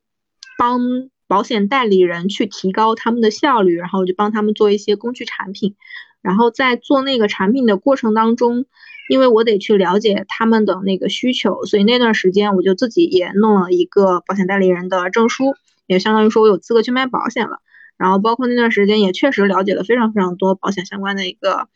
[0.57, 0.79] 帮
[1.27, 5.75] 保险代理人去提高他们的效率，然后我就帮他们做一些工具产品，
[6.21, 8.65] 然后在做那个产品的过程当中。
[9.09, 17.57] 因为我得去了解他们的那个需求，所以那段时间我就自己也弄了一个保险代理人的证书，也相当于说我有资格去卖保险了。
[18.01, 21.69] 然后包括那段时间也确实了解了非常非常多保险相关的一个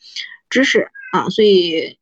[0.49, 1.99] 知识啊，所以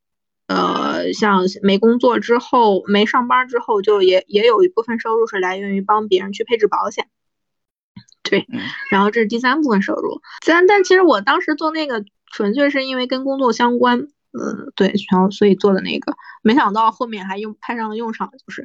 [0.47, 7.09] 呃，像没工作之后、没上班之后，就也也有一部分收入是来源于帮别人去配置保险。
[8.21, 8.47] 对，
[8.89, 10.21] 然后这是第三部分收入。
[10.47, 14.07] 但但其实我当时做那个纯粹是因为跟工作相关。
[14.35, 18.63] 嗯，对，然后所以做的那个，没想到后面还用派上了用场，就是，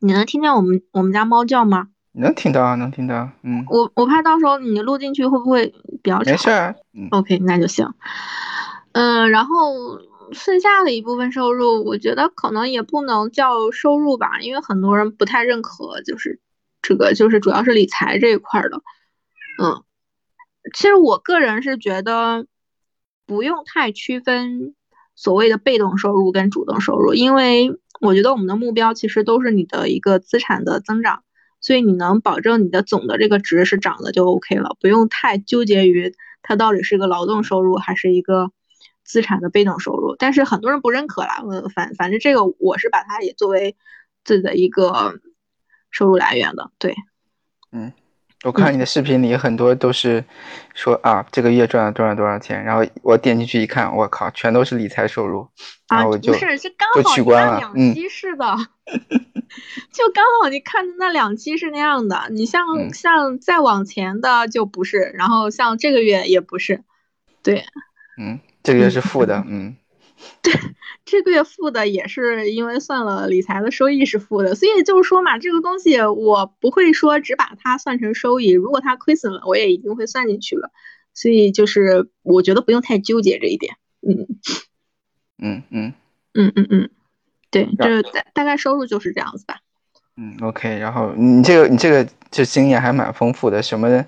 [0.00, 1.88] 你能听见我们我们家猫叫吗？
[2.14, 3.64] 能听到啊，能听到，嗯。
[3.68, 6.30] 我我怕到时候你录进去会不会比较吵？
[6.30, 6.50] 没事
[6.92, 7.88] 嗯，OK，那就行。
[8.92, 9.74] 嗯，然后
[10.32, 16.40] 剩下的一部分收入，我觉得可能也不能叫收入吧，因为很多人不太认可，就是
[16.82, 18.82] 这个就是主要是理财这一块的。
[19.62, 19.82] 嗯，
[20.72, 22.46] 其实我个人是觉得。
[23.26, 24.74] 不用太区分
[25.14, 31.22] 所谓的被动收入跟主动收入，因为我觉得我们的目标其实都是你的一个资产的增长，
[31.64, 38.52] 所以你能保证你的总的这个值是涨的就 OK 了，不用太纠结于它到底是个劳动收入还是一个
[39.02, 40.14] 资产的被动收入。
[40.18, 41.42] 但是很多人不认可啦，
[41.74, 43.76] 反反正这个我是把它也作为
[44.24, 45.14] 自己的一个
[45.90, 46.94] 收入来源的，对，
[47.72, 47.94] 嗯。
[48.44, 50.22] 我看你的视频里很多都是
[50.74, 55.48] 说啊，这个月赚了多少多少钱，然后我点进去一看，我靠，全都是理财收入，
[55.88, 58.44] 然后我就不是，是刚好看两期是的，
[59.90, 66.84] 就刚好你看的那两期是那样的，你像像再往前的就不是，然后像这个月也不是，
[67.42, 67.64] 对，
[68.18, 69.76] 嗯，这个月是负的， 嗯。
[70.40, 70.52] 对，
[71.04, 80.70] 这个月负的也是因为算了理财的收益是负的，所以就是说嘛，这个东西我不会说只把它算成收益，如果它亏损了，我也一定会算进去了。
[81.12, 83.76] 所以就是我觉得不用太纠结这一点。
[84.00, 84.26] 嗯
[85.38, 85.92] 嗯嗯
[86.32, 86.90] 嗯嗯嗯，
[87.50, 89.60] 对，这大大概收入就是这样子吧。
[90.16, 94.04] 嗯，OK，然后你这个你这个就经验还蛮丰富的，什么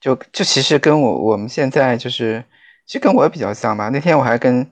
[0.00, 2.44] 就就其实跟我我们现在就是
[2.86, 3.88] 其实跟我比较像吧。
[3.88, 4.66] 那天我还跟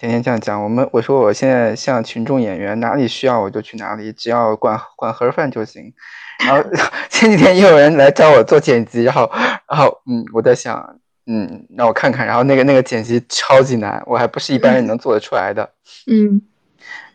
[0.00, 5.92] 天天这样讲，我们我说我现在像群众演员，哪里需要我就去哪里，只要管管盒饭就行。
[6.46, 6.70] 然后
[7.10, 9.30] 前几天又有人来找我做剪辑，然后
[9.68, 15.70] 然后嗯，我在想嗯，让我看看，然后那个那个剪辑超级难，我还不是一般人能做得出来的。
[16.10, 16.40] 嗯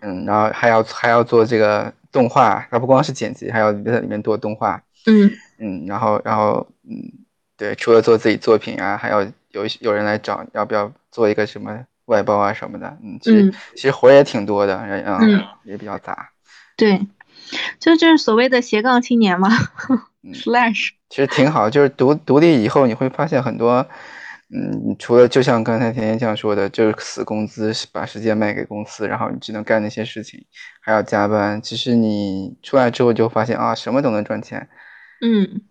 [0.01, 1.93] 嗯，然后还要还要做这个。
[2.15, 4.81] 动画，它不光是剪辑，还要在里面做动画。
[5.05, 7.11] 嗯嗯，然后然后嗯，
[7.57, 12.97] 对，除了做自己作品啊，还要有有人来找，要不要做一个什么外包啊什么的。
[13.03, 16.29] 嗯，其实其实活也挺多的，嗯，也比较杂。
[16.77, 17.07] 对，
[17.79, 19.49] 就就是所谓的斜杠青年嘛，
[20.33, 20.89] slash。
[21.09, 23.87] 其实挺好，就是独独立以后，你会发现很多。
[24.53, 30.45] 嗯，除了就像刚才甜甜酱说的，就是死工资，把时间卖给公司，然后你只能干那些事情，
[30.81, 31.59] 还要加班。
[31.61, 34.69] 其实你出来之后就发现啊，什么都能赚钱。
[35.19, 35.61] 嗯，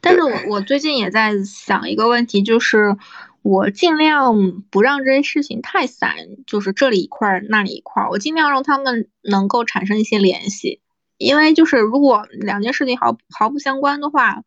[0.00, 2.96] 但是我我最近也在想一个问题，就是
[3.42, 6.14] 我尽量不让这些事情太散，
[6.46, 10.80] 就是这里一块儿那里一块儿，我尽量让他们能够产生一些联系。
[11.18, 14.42] 因为就是如果两件事情毫毫不相关的话。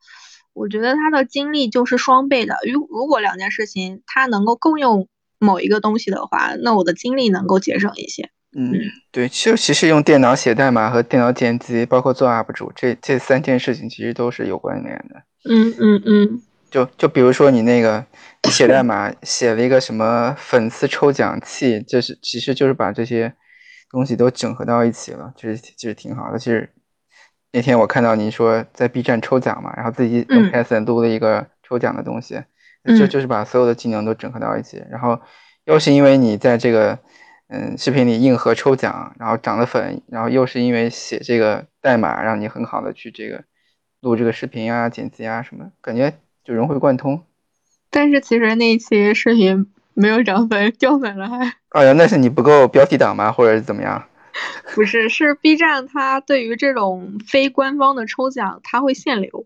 [0.58, 2.56] 我觉得他的精力就是双倍的。
[2.72, 8.30] 如如果两件事情他能够共用某一个东西的话，那我的精力能够节省一些。
[8.58, 8.72] 嗯，
[9.12, 15.24] 对，就其实用电脑写代码和电脑剪辑，包括做 UP 主，这这三件事情其实都是有关联的。
[15.44, 16.42] 嗯嗯嗯。
[16.76, 18.06] 就就比如说你那个，
[18.44, 23.34] 你写代码写了一个什么粉丝抽奖器，就是其实就是把这些
[23.90, 26.38] 东西都整合到一起了，就是其实挺好的。
[26.38, 26.70] 其实。
[27.54, 32.44] 那天我看到您说在 B 站抽奖嘛，然后自己用 Python 录了一个抽奖的东西，
[33.00, 35.22] 就就是把所有的技能都整合到一起，然后
[35.64, 37.00] 又是因为你在这个
[37.48, 43.46] 嗯视频里硬核抽奖，然后涨了粉，然后又是因为写这个代码让你很好的去这个
[44.02, 46.14] 录这个视频啊、剪辑啊什么，感觉
[46.46, 47.24] 就融会贯通。
[47.90, 51.54] 但是其实那一期视频没有涨粉，掉粉了还。
[51.70, 54.06] 哎呀，那是你不够标题党吗，或者是怎么样？
[54.76, 59.46] 不是，是 B 站它对于这种非官方的抽奖，它会限流。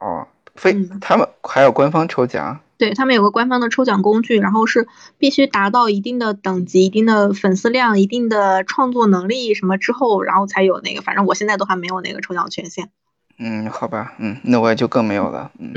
[0.00, 2.60] 哦，非他们还有官方抽奖？
[2.78, 4.86] 对他们有个官方的抽奖工具，然后是
[5.18, 11.02] 必须达到一定的等级、一定的粉丝量、一定的创作能力什么之后，然后才有那个。
[11.02, 12.90] 反正我现在都还没有那个抽奖权限。
[13.38, 15.50] 嗯，好吧，嗯，那我也就更没有了。
[15.58, 15.72] 嗯，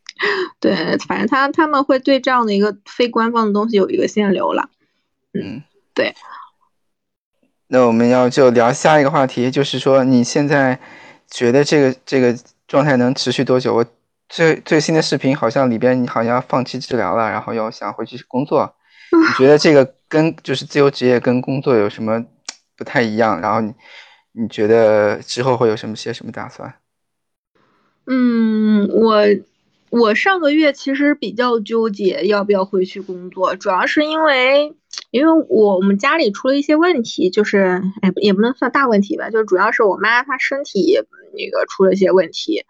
[0.60, 4.68] 对，反正他他们会对这样的一个非官方的东西有一个限流了。
[5.32, 5.62] 嗯，
[5.94, 6.14] 对。
[7.68, 10.78] 那我们要就聊下一个话题，就是说你现在
[11.30, 12.34] 觉得这个这个
[12.66, 13.74] 状态能持续多久？
[13.74, 13.86] 我
[14.28, 18.74] 最最新的视频好像里边你好像放弃治疗了，然后又想回去工作。
[19.12, 22.22] 你觉得这个跟就是自由职业跟工作有什么
[22.76, 23.40] 不太一样？
[23.40, 23.72] 然后你
[24.32, 26.74] 你觉得之后会有什么些什么打算？
[28.08, 29.22] 嗯，我
[29.90, 34.74] 我上个月其实比较纠结要不要回去工作，主要是因为。
[35.10, 40.98] 因为我我们家里出了一些问题，就是哎，也不能算大问题吧，就主要是我妈她身体
[41.32, 42.64] 那个出了一些问题，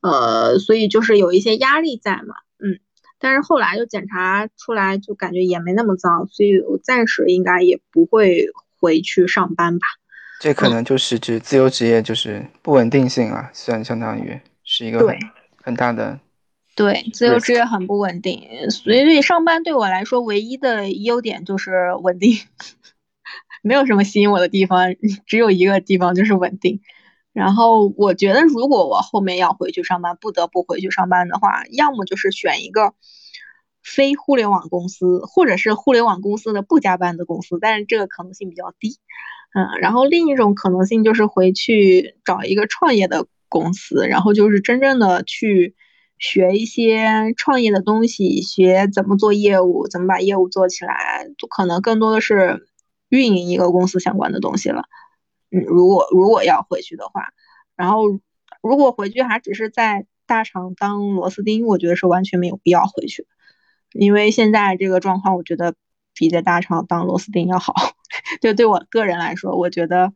[0.00, 2.80] 呃，所以就是有一些压力在嘛，嗯，
[3.20, 8.46] 但是后来就检查出来，就感觉也没那么糟，所以我暂时应该也不会
[8.80, 9.86] 回去上班吧。
[10.40, 15.16] 这可能就是指自由职业就是不稳定性啊，算相当于是一个
[15.62, 16.20] 很大的。
[16.74, 22.36] 对，自由职业很不稳定，所以上班对我来说唯一的优点就是稳定，
[23.62, 26.82] 没有什么吸引我的地方，只有一个地方就是稳定。
[27.32, 32.92] 然后我觉得，如果我后面要回去上班，不得不回去上班的话，要么就是选一个
[33.82, 38.98] 非互联网公司，或者是互联网公司的不加班的公司，但是这个可能性比较低。
[39.54, 45.74] 嗯，然后另一种可能性就是回去找一个创业的公司，然后就是真正的去。
[46.18, 52.66] 学一些创业的东西，学怎么做业务，怎么把业务做起来，可能更多的是
[53.10, 54.84] 运营一个公司相关的东西了。
[55.50, 57.34] 嗯，如果如果要回去的话，
[57.76, 58.04] 然后
[58.62, 63.26] 如果回去还只是在大厂当螺丝钉，我觉得是完全没有必要回去，
[63.92, 65.74] 因为现在这个状况，我觉得
[66.14, 67.74] 比在大厂当螺丝钉要好。
[68.40, 70.14] 就对我个人来说，我觉得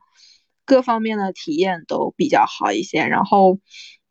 [0.71, 3.59] 各方面的体验都比较好一些，然后。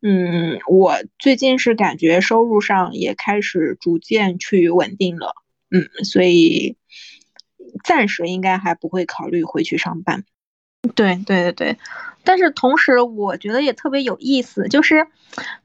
[0.01, 5.33] 嗯，我最近是感觉收入上也开始逐渐去稳定了，
[5.71, 6.77] 嗯，所以
[7.83, 10.23] 暂时应该还不会考虑回去上班。
[10.95, 11.77] 对对对对，
[12.23, 15.05] 但是同时我觉得也特别有意思，就是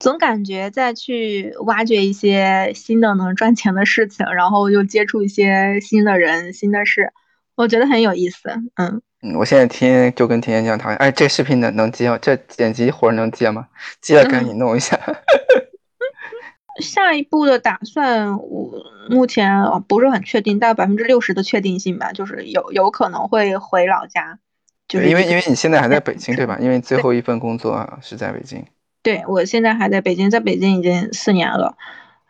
[0.00, 7.12] 总感觉再去挖掘一些新的能赚钱的事情，然后又接触一些新的人、新的事，
[7.56, 8.48] 我觉得很有意思。
[8.76, 12.18] 嗯嗯，我现在天天就跟甜甜讲，讨厌，哎，这视频能能接吗？
[12.20, 13.68] 这剪辑活能接吗？
[14.00, 14.98] 接了赶紧弄一下。
[16.82, 24.40] 下一步的打算，我目前不是很确定，大概百分之六十的确定性吧，就是有有可能会回老家。
[24.88, 26.58] 就是因为因为你现在还在北京对吧？
[26.60, 28.62] 因为最后一份工作是在北京。
[29.02, 31.76] 对，我现在还在北京，在北京已经四年了。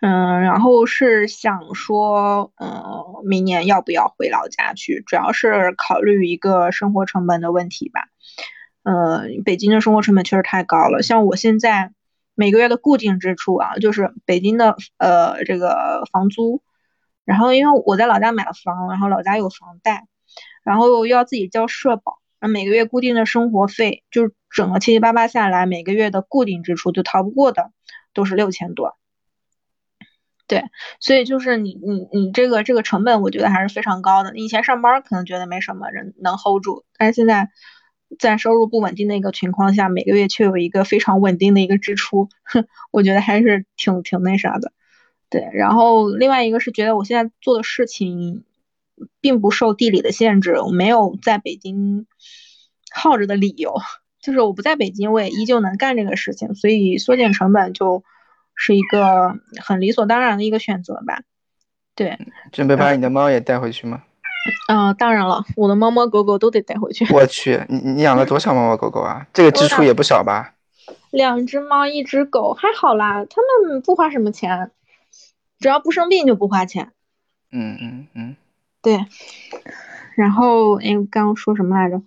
[0.01, 2.94] 嗯，然后是想说，嗯，
[3.25, 5.03] 明年要不要回老家去？
[5.07, 8.09] 主要是考虑一个生活成本的问题吧。
[8.83, 11.93] 呃，北京的生活成本确实太高了，像我现在。
[12.37, 16.65] 每个月的固定支出啊，就是北京的呃这个房租，
[17.25, 20.09] 然后因为我在老家买了房，然后老家有房贷，
[20.65, 27.71] 然后又要自己交社保，那每个月固定的生活费，就是整个七七八八下来，每个月的固定支出就逃不过的
[28.15, 28.97] 都是六千多。
[30.47, 30.63] 对，
[31.01, 34.33] 所以就是你你你这个这个成本，我觉得还是非常高的。
[34.33, 37.51] 你以前上班可能觉得没什么，人能 hold 住，但是现在。
[38.17, 44.71] 在收入不稳定的一个情况下，每个月却有一个非常稳定的一个支出，哼我觉得还是挺挺那啥的。
[45.31, 48.45] 对，然后另外一个是觉得我现在做的事情
[49.21, 52.07] 并不受地理的限制，我没有在北京
[52.95, 53.75] 耗着的理由，
[54.23, 58.05] 就是我不在北京，我也依旧能干这个事情，所以缩减成本就
[58.55, 61.23] 是一个很理所当然的一个选择吧。
[61.95, 62.19] 对，
[62.53, 64.03] 准备把你的猫也带回去吗？
[64.69, 67.07] 嗯，当然了，我的猫猫狗狗都得带回去。
[67.13, 69.27] 我去，你你养了多少猫猫狗狗啊？
[69.33, 70.55] 这个支出也不少吧？
[71.11, 74.71] 两只猫，一只狗，还好啦，它们不花什么钱，
[75.61, 76.93] 只要不生病就不花钱。
[77.53, 78.37] 嗯嗯嗯，
[78.83, 79.07] 对。
[80.17, 82.03] 然后，哎，刚刚说什么来着？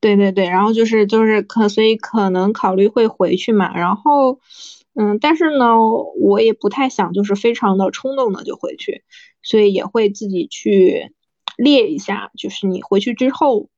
[0.00, 3.72] 对对对，然后就是就是可，所以可能考虑会回去嘛。
[3.76, 4.40] 然后，
[4.94, 5.76] 嗯，但是呢，
[6.20, 9.02] 我也不太想就是非常的冲动的就回去。
[9.42, 11.12] 所以也会自己去
[11.56, 13.68] 列一下，就是你回去之后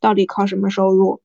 [0.00, 1.20] 到底靠什么收入，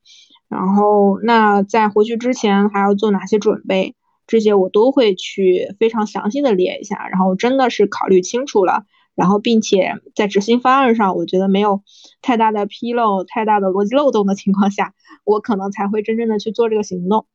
[0.50, 3.96] 然后那在回去之前还要做哪些准备，
[4.28, 7.08] 这些我都会去非常详细的列一下。
[7.08, 8.84] 然后真的是考虑清楚了，
[9.16, 11.82] 然后并且在执行方案上，我觉得没有
[12.22, 14.94] 太大的纰漏、太大的逻辑漏洞的情况下，
[15.26, 17.26] 我可能才会真正的去做这个行动。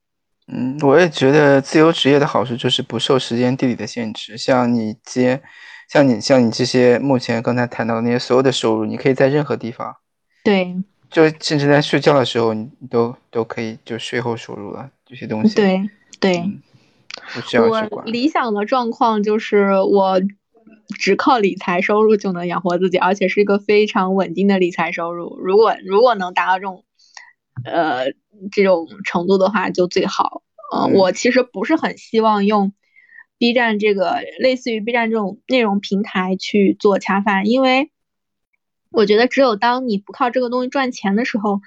[0.48, 5.42] 嗯，我也觉得自由职业的好处就是不受时间、地理的限制，像你接。
[5.88, 9.94] 像你像你这些目前刚才谈到的那些所有的收入，你可以在任何地方，
[10.42, 10.74] 对，
[11.10, 15.54] 就甚至在睡觉的时候，你都都可以就税后收入了这些东西。
[15.54, 16.50] 对对，
[17.34, 20.18] 不需要我理想的状况就是我
[20.98, 25.38] 只靠理财收入就能养活自己，而且是一个非常稳定的理财收入。
[25.44, 26.84] 如果如果能达到这种
[27.64, 28.12] 呃
[28.50, 30.42] 这种程度的话，就最好。
[30.74, 32.72] 嗯，我其实不是很希望用。
[33.38, 37.90] B 站这个类似于 B 站这种内容平台去做恰饭，因为
[38.90, 41.60] 我觉得只有当你不靠这个东西赚钱的时候，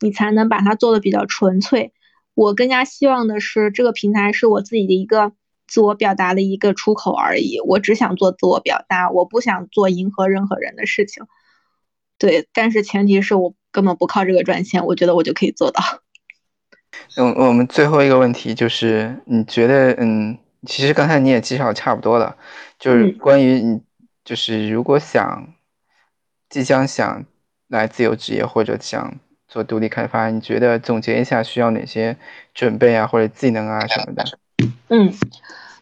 [0.00, 1.92] 你才能把它做的比较纯粹。
[2.32, 5.32] 我更加希望的是这个平台是我自己的一个
[5.66, 7.60] 自我表达的一个出口而已。
[7.60, 11.24] 我只想做自我表达，我不想做迎合任何人的事情。
[12.18, 15.82] 对，但是前提是我根本不靠这个赚钱，我觉得我就可以做到。
[17.16, 20.38] 嗯，我们最后一个问题就是，你觉得嗯？
[20.66, 22.36] 其实刚才你也介绍差不多了，
[22.80, 23.80] 就是关于你，
[24.24, 25.54] 就是如果想
[26.50, 27.24] 即将想
[27.68, 32.16] 来自由职业或者想做独立开发，你觉得总结一下需要哪些
[32.52, 34.24] 准备啊，或者技能啊什么的？
[34.88, 35.14] 嗯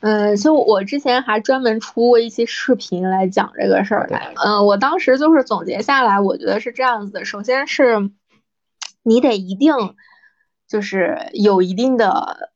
[0.01, 4.35] 嗯，就我之前还专门出过一期视频来讲这个事儿来。
[4.37, 8.11] 嗯，我当时就是总结下来，我觉得是这样子的：首先是
[9.03, 9.75] 你得一定
[10.69, 12.51] 就是有一定的。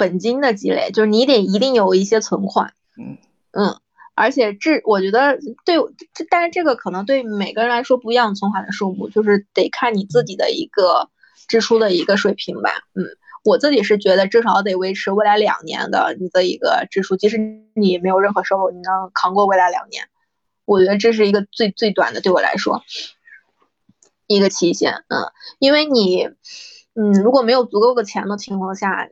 [0.00, 3.18] 本金的积累，就是你得一定有一些存款，嗯
[3.50, 3.80] 嗯，
[4.14, 5.74] 而且这我觉得对，
[6.14, 11.08] 这但是这个可能对每个人来说不一样，存款的数目就是得看你自己的一个
[11.48, 13.06] 支出的一个水平吧，嗯，
[13.48, 17.38] 我自己是觉得至少得维持未来两年的你的一个支出，即使
[17.74, 20.04] 你没有任何收入，你能扛过未来两年，
[20.64, 22.82] 我觉得这是一个最最短的对我来说
[24.26, 26.28] 一个期限，嗯，因为你，
[26.94, 29.08] 嗯，如果没有足够的钱的情况下。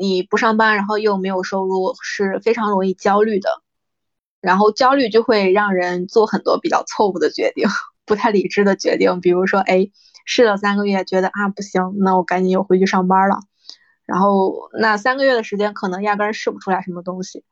[0.00, 3.48] 你不上班，然后又没有收入，是非常容易焦虑的。
[4.40, 7.68] 然后焦虑就会让人做很多比较错误的决定，
[8.04, 9.20] 不太理智的决定。
[9.20, 9.88] 比如说，哎，
[10.24, 13.38] 试了三个月，觉得啊不行，那我赶紧又回去上班了。
[14.06, 17.44] 然后那三个月的时间，可能压根试不出来什么东西。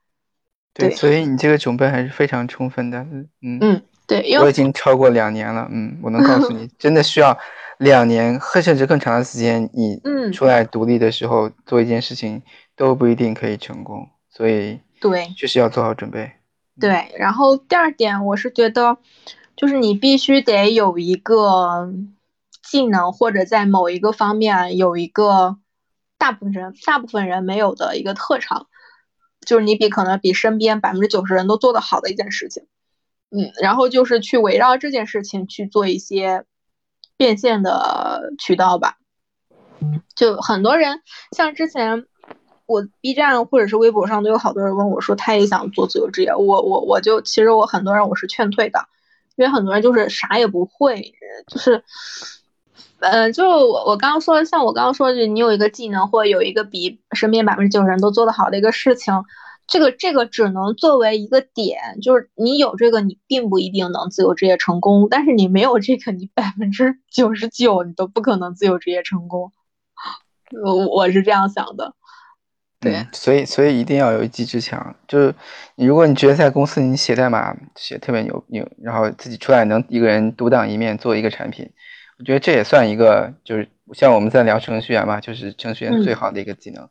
[0.73, 2.99] 对，所以你这个准备还是非常充分的。
[3.43, 5.69] 嗯嗯，对，我已经超过两年了。
[5.71, 7.37] 嗯，我能告诉你， 真的需要
[7.79, 10.01] 两年，或甚至更长的时间，你
[10.33, 12.43] 出来独立的时候做一件事情
[12.75, 16.33] 都不一定可以成功，所以对，确实要做好准备。
[16.81, 18.99] 对，然后第二点，我是觉得，
[19.55, 21.93] 就是你必须得有一个
[22.65, 25.57] 技能，或者在某一个方面有一个
[26.25, 28.67] 大部分人大部分人没有的一个特长，
[29.47, 32.67] 就是你比可能比身边百分之九十人都做得好的一件事情。
[33.29, 36.47] 嗯，然后就是去围绕这件事情去做一些
[37.19, 38.97] 变现的渠道吧。
[40.17, 41.03] 就很多人，
[41.37, 42.07] 像之前
[42.65, 46.35] 我 B 站或者是微博上都有好多人问我说，他也想做自由职业。
[46.35, 48.87] 我我我就其实我很多人我是劝退的，
[49.37, 51.13] 因为很多人就是啥也不会，
[51.49, 51.85] 就是，
[53.05, 59.15] 嗯，就我我刚刚说，像我刚刚说的，你有一个技能或有一个比身边百分之九十人都做得好的一个事情。
[59.67, 65.09] 这个这个只能作为一个点，就是你有这个，你并不一定能自由职业成功。
[65.11, 69.53] 但是你没有这个，你百分之九十九你都不可能自由职业成功。
[70.63, 71.95] 我我是这样想的。
[72.79, 74.95] 对，所以所以一定要有一技之长。
[75.09, 75.35] 就是
[75.77, 81.71] 如果你觉得在公司你写代码写特别牛牛，然后自己出来能一个人独当一面做一个产品，
[82.19, 86.89] 我觉得这也算一个，就是像我们在聊程序员嘛，就是程序员最好的一个技能。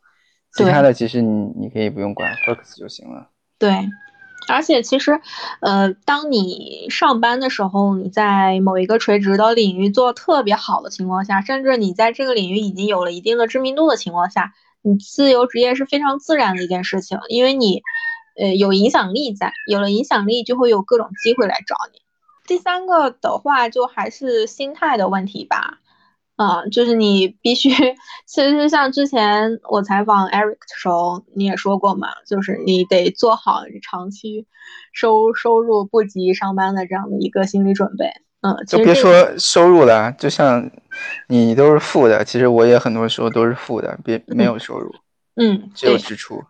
[0.55, 3.29] 其他的其实你你可以不用管，focus 就行了。
[3.57, 3.73] 对，
[4.49, 5.19] 而且其实，
[5.61, 14.53] 呃，当你上班的时候，你在某一个垂直的领域做特别好的情况下，甚至你在这个领域已经有了一定的知名度的情况下，
[14.83, 17.81] 你自由职业是非常自然的一件事情，因为你，
[18.37, 22.02] 呃，有影响力在，有了影响力就会有各种机会来找你。
[22.45, 25.79] 第三个的话，就还是心态的问题吧。
[26.35, 27.69] 嗯，就是你必须，
[28.25, 34.47] 其实像之前我采访 Eric 的时候，你也说过嘛，就是你得做好长期
[34.91, 38.11] 收收入不及上班的这样的一个心理准备。
[38.41, 40.69] 嗯，就别说收入了，就像
[41.27, 44.93] 你都是负的，其实我也很多时候都是负的，别没有收入，
[45.35, 46.43] 嗯，只有支出。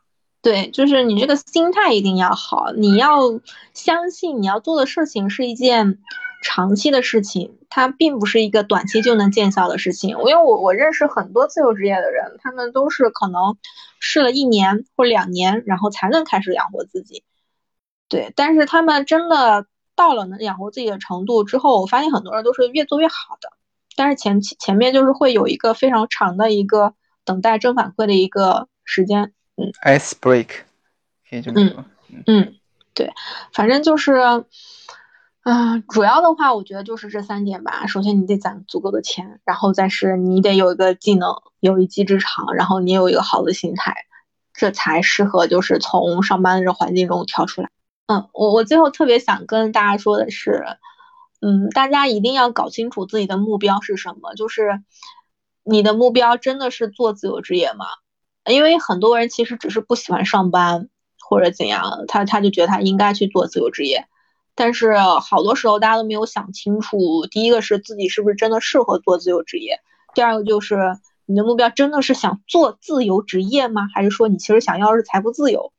[0.44, 3.20] 对，就是你这个心态一定要好，你要
[3.74, 5.98] 相信你要做的事情是一件。
[6.46, 10.10] 长期的事情，它并不是一个短期就能见效的事情。
[10.10, 13.56] 因为我我认识很多自由职业的人，他们都是可能
[14.02, 17.24] 试了一年或两年，然后才能开始养活自己。
[18.10, 23.48] 对，但是他们真的到了能养活自己的程度之后，我发现很多人都是越做越好的。
[23.96, 29.32] 但是前期前面就是会有一个非常长的一个等待正反馈的一个时间。
[29.56, 30.48] 嗯，ice break，
[31.30, 31.86] 可以这么说。
[32.28, 32.56] 嗯，
[32.94, 33.12] 对，
[33.54, 34.46] 反正就是。
[35.46, 37.86] 嗯，主要的话，我觉得就是这三点吧。
[37.86, 44.06] 首先，你得攒足够的钱，然后再是你得有一个技能，有一技之长，然后你有一个好的心态，
[44.54, 47.70] 这才适合就是从上班的这环境中跳出来。
[48.08, 50.64] 嗯，我我最后特别想跟大家说的是，
[51.42, 54.82] 嗯，大家一定要搞清楚自己的目标是什么，就是
[55.66, 57.86] 你的目标真的是做自由职业吗？
[58.46, 60.90] 因为很多人其实只是不喜欢上班
[61.20, 64.06] 或者怎样，他他就觉得他应该去做自由职业。
[64.56, 69.80] 但是好多时候大家都没有想清楚，第一个是自己是不是真的适合做自由职业，
[70.14, 70.78] 第二个就是
[71.26, 73.88] 你的目标真的是想做自由职业吗？
[73.94, 75.72] 还是说你其实想要的是财富自由？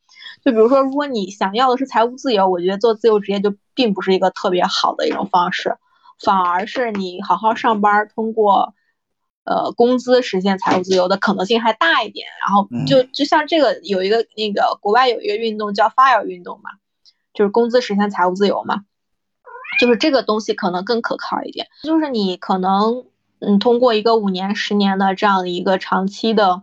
[0.44, 5.76] 就比如说，如果你想要的是财务自由，我觉得做自由职业就并不是一个特别好的一种方式，
[6.18, 8.74] 反而是你好好上班，通过
[9.44, 12.26] 呃工资实现财务自由的可能性还大一点。
[12.40, 16.70] 然后就就像这个有一个那个国外有一个运动叫 FIRE 运动嘛。
[17.36, 18.82] 就是工资实现财务自由嘛，
[19.80, 21.66] 就是这个东西可能更可靠一点。
[21.82, 23.06] 就是你可能，
[23.40, 26.62] 嗯，通过一个五年、十年的这样的一个长期的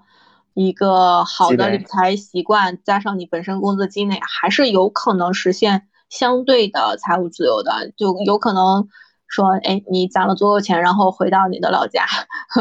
[0.53, 7.91] 一个好的理财习惯，加上你本身工资积累，还是有可能实现相对的财务自由的。
[7.97, 8.88] 就有可能
[9.32, 12.05] 说，哎，你攒了足够钱，然后回到你的老家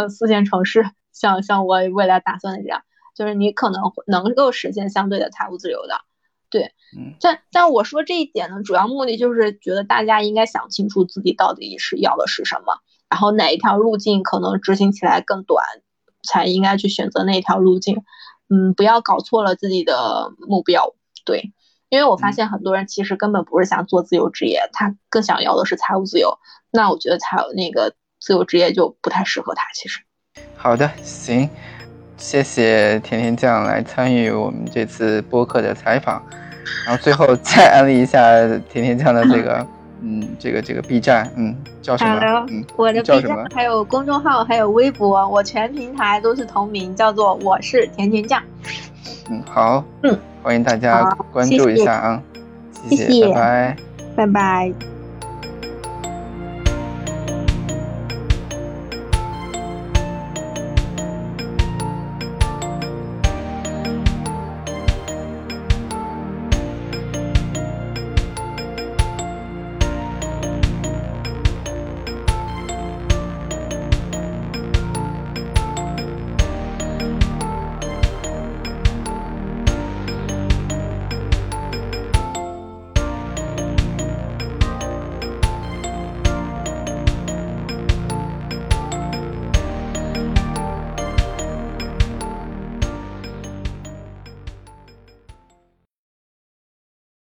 [0.09, 2.81] 四线城市，像像我未来打算的这样，
[3.17, 6.01] 就是你可能能够实现相对的财务自由的。
[6.49, 6.73] 对，
[7.21, 15.65] 但但我说这一点呢，主要目的就是觉得大家应该想清楚自己到底是要的是什么，然后哪一条路径可能执行起来更短，
[16.23, 18.03] 才应该去选择那一条路径。
[18.49, 20.95] 嗯，不要搞错了自己的目标。
[21.25, 21.53] 对，
[21.91, 26.39] 因为我发现很多人其实根本不是想做自由职业，他更想要的是财务自由。
[26.71, 29.63] 那我觉得财那个自由职业就不太适合他。
[29.75, 30.01] 其实，
[30.57, 31.51] 好的，行，
[32.17, 36.25] 谢谢甜甜酱来参与我们这次播客的采访。
[36.87, 38.21] 然后最后再安利一下
[38.71, 39.67] 甜甜酱的这 个，
[40.03, 42.47] 嗯，这个这个 B 站，嗯，叫什么？
[42.51, 48.43] 嗯，我的 B 站还有公众号，还有微博，我全平台都是同名，叫做我是甜甜酱。
[49.31, 52.23] 嗯，好，嗯，欢迎大家关注一下啊，
[52.89, 53.77] 谢谢，拜拜，
[54.17, 54.90] 拜拜。